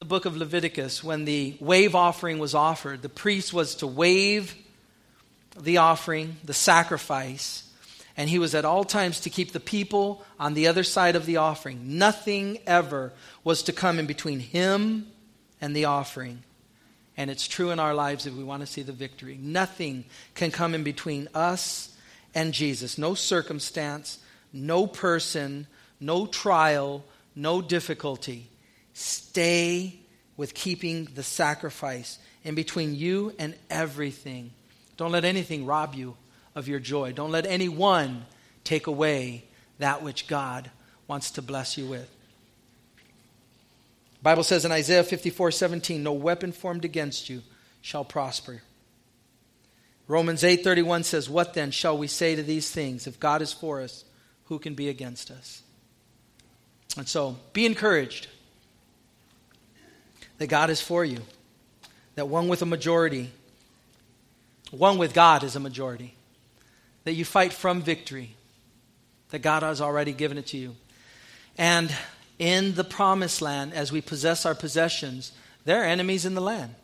the 0.00 0.06
book 0.06 0.26
of 0.26 0.36
Leviticus, 0.36 1.02
when 1.02 1.24
the 1.24 1.56
wave 1.60 1.94
offering 1.94 2.38
was 2.38 2.54
offered, 2.54 3.02
the 3.02 3.08
priest 3.08 3.52
was 3.52 3.76
to 3.76 3.86
wave 3.86 4.54
the 5.58 5.78
offering, 5.78 6.36
the 6.44 6.54
sacrifice, 6.54 7.68
and 8.16 8.28
he 8.28 8.38
was 8.38 8.54
at 8.54 8.64
all 8.64 8.84
times 8.84 9.20
to 9.20 9.30
keep 9.30 9.52
the 9.52 9.60
people 9.60 10.24
on 10.38 10.54
the 10.54 10.66
other 10.66 10.84
side 10.84 11.16
of 11.16 11.26
the 11.26 11.38
offering. 11.38 11.98
Nothing 11.98 12.58
ever 12.66 13.12
was 13.44 13.62
to 13.64 13.72
come 13.72 13.98
in 13.98 14.06
between 14.06 14.40
him 14.40 15.06
and 15.60 15.74
the 15.74 15.86
offering. 15.86 16.42
And 17.16 17.30
it's 17.30 17.48
true 17.48 17.70
in 17.70 17.80
our 17.80 17.94
lives 17.94 18.26
if 18.26 18.34
we 18.34 18.44
want 18.44 18.60
to 18.60 18.66
see 18.66 18.82
the 18.82 18.92
victory. 18.92 19.38
Nothing 19.40 20.04
can 20.34 20.50
come 20.50 20.74
in 20.74 20.84
between 20.84 21.28
us 21.34 21.96
and 22.34 22.54
Jesus. 22.54 22.96
No 22.98 23.14
circumstance, 23.14 24.18
no 24.52 24.86
person, 24.86 25.66
no 26.00 26.26
trial, 26.26 27.04
no 27.34 27.60
difficulty. 27.60 28.48
Stay 28.94 29.98
with 30.36 30.54
keeping 30.54 31.06
the 31.14 31.22
sacrifice 31.22 32.18
in 32.44 32.54
between 32.54 32.94
you 32.94 33.34
and 33.38 33.54
everything. 33.68 34.52
Don't 34.96 35.12
let 35.12 35.24
anything 35.24 35.66
rob 35.66 35.94
you 35.94 36.16
of 36.54 36.68
your 36.68 36.80
joy. 36.80 37.12
Don't 37.12 37.32
let 37.32 37.46
anyone 37.46 38.24
take 38.64 38.86
away 38.86 39.44
that 39.78 40.02
which 40.02 40.26
God 40.28 40.70
wants 41.06 41.32
to 41.32 41.42
bless 41.42 41.76
you 41.78 41.86
with. 41.86 42.08
Bible 44.22 44.42
says 44.42 44.64
in 44.64 44.72
Isaiah 44.72 45.04
54 45.04 45.50
17, 45.52 46.02
no 46.02 46.12
weapon 46.12 46.52
formed 46.52 46.84
against 46.84 47.28
you 47.28 47.42
shall 47.80 48.04
prosper. 48.04 48.62
Romans 50.08 50.42
8:31 50.42 51.04
says, 51.04 51.28
"What 51.28 51.52
then 51.52 51.70
shall 51.70 51.96
we 51.96 52.08
say 52.08 52.34
to 52.34 52.42
these 52.42 52.70
things? 52.70 53.06
If 53.06 53.20
God 53.20 53.42
is 53.42 53.52
for 53.52 53.82
us, 53.82 54.04
who 54.46 54.58
can 54.58 54.74
be 54.74 54.88
against 54.88 55.30
us?" 55.30 55.62
And 56.96 57.06
so, 57.06 57.38
be 57.52 57.66
encouraged 57.66 58.26
that 60.38 60.46
God 60.46 60.70
is 60.70 60.80
for 60.80 61.04
you. 61.04 61.22
That 62.14 62.28
one 62.28 62.48
with 62.48 62.62
a 62.62 62.66
majority, 62.66 63.30
one 64.70 64.98
with 64.98 65.12
God 65.12 65.44
is 65.44 65.54
a 65.54 65.60
majority. 65.60 66.14
That 67.04 67.12
you 67.12 67.24
fight 67.24 67.52
from 67.52 67.82
victory. 67.82 68.34
That 69.28 69.40
God 69.40 69.62
has 69.62 69.80
already 69.80 70.12
given 70.12 70.38
it 70.38 70.46
to 70.48 70.56
you. 70.56 70.74
And 71.58 71.94
in 72.38 72.74
the 72.74 72.84
promised 72.84 73.42
land, 73.42 73.74
as 73.74 73.90
we 73.90 74.00
possess 74.00 74.46
our 74.46 74.54
possessions, 74.54 75.32
there 75.64 75.82
are 75.82 75.86
enemies 75.86 76.24
in 76.24 76.34
the 76.34 76.40
land, 76.40 76.74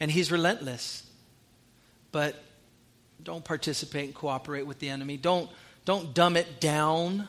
and 0.00 0.10
He's 0.10 0.32
relentless. 0.32 1.06
But 2.12 2.42
don't 3.22 3.44
participate 3.44 4.06
and 4.06 4.14
cooperate 4.14 4.66
with 4.66 4.78
the 4.78 4.88
enemy. 4.88 5.16
Don't, 5.16 5.50
don't 5.84 6.14
dumb 6.14 6.36
it 6.36 6.60
down. 6.60 7.28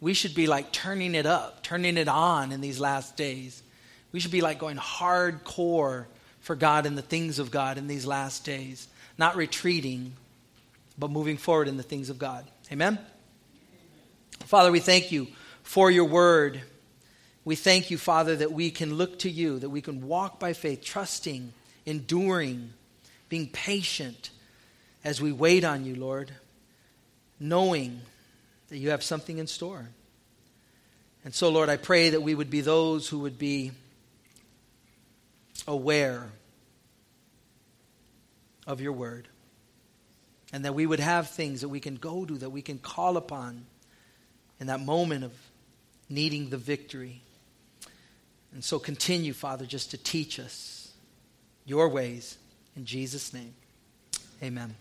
We 0.00 0.14
should 0.14 0.34
be 0.34 0.46
like 0.46 0.72
turning 0.72 1.14
it 1.14 1.26
up, 1.26 1.62
turning 1.62 1.96
it 1.96 2.08
on 2.08 2.52
in 2.52 2.60
these 2.60 2.78
last 2.78 3.16
days. 3.16 3.62
We 4.12 4.20
should 4.20 4.30
be 4.30 4.40
like 4.40 4.58
going 4.58 4.76
hardcore 4.76 6.06
for 6.40 6.54
God 6.54 6.86
and 6.86 6.96
the 6.96 7.02
things 7.02 7.38
of 7.38 7.50
God 7.50 7.78
in 7.78 7.86
these 7.86 8.06
last 8.06 8.44
days, 8.44 8.86
not 9.18 9.34
retreating, 9.34 10.12
but 10.98 11.10
moving 11.10 11.36
forward 11.36 11.68
in 11.68 11.76
the 11.76 11.82
things 11.82 12.10
of 12.10 12.18
God. 12.18 12.46
Amen? 12.70 12.98
Father, 14.44 14.70
we 14.70 14.80
thank 14.80 15.10
you 15.10 15.26
for 15.62 15.90
your 15.90 16.04
word. 16.04 16.60
We 17.44 17.56
thank 17.56 17.90
you, 17.90 17.98
Father, 17.98 18.36
that 18.36 18.52
we 18.52 18.70
can 18.70 18.94
look 18.94 19.18
to 19.20 19.30
you, 19.30 19.58
that 19.58 19.68
we 19.68 19.82
can 19.82 20.06
walk 20.06 20.40
by 20.40 20.54
faith, 20.54 20.82
trusting, 20.82 21.52
enduring, 21.84 22.72
being 23.28 23.48
patient 23.48 24.30
as 25.04 25.20
we 25.20 25.30
wait 25.30 25.64
on 25.64 25.84
you, 25.84 25.94
Lord, 25.94 26.32
knowing 27.38 28.00
that 28.68 28.78
you 28.78 28.90
have 28.90 29.02
something 29.02 29.38
in 29.38 29.46
store. 29.46 29.88
And 31.24 31.34
so, 31.34 31.50
Lord, 31.50 31.68
I 31.68 31.76
pray 31.76 32.10
that 32.10 32.22
we 32.22 32.34
would 32.34 32.50
be 32.50 32.62
those 32.62 33.08
who 33.08 33.20
would 33.20 33.38
be 33.38 33.72
aware 35.66 36.30
of 38.66 38.80
your 38.80 38.92
word. 38.92 39.28
And 40.52 40.64
that 40.64 40.74
we 40.74 40.86
would 40.86 41.00
have 41.00 41.30
things 41.30 41.62
that 41.62 41.68
we 41.68 41.80
can 41.80 41.96
go 41.96 42.24
to, 42.24 42.38
that 42.38 42.50
we 42.50 42.62
can 42.62 42.78
call 42.78 43.16
upon 43.16 43.66
in 44.60 44.68
that 44.68 44.80
moment 44.80 45.24
of 45.24 45.32
needing 46.08 46.50
the 46.50 46.56
victory. 46.56 47.22
And 48.54 48.62
so 48.62 48.78
continue, 48.78 49.32
Father, 49.32 49.66
just 49.66 49.90
to 49.90 49.98
teach 49.98 50.38
us 50.38 50.92
your 51.66 51.88
ways. 51.88 52.38
In 52.76 52.84
Jesus' 52.84 53.34
name, 53.34 53.54
amen. 54.42 54.76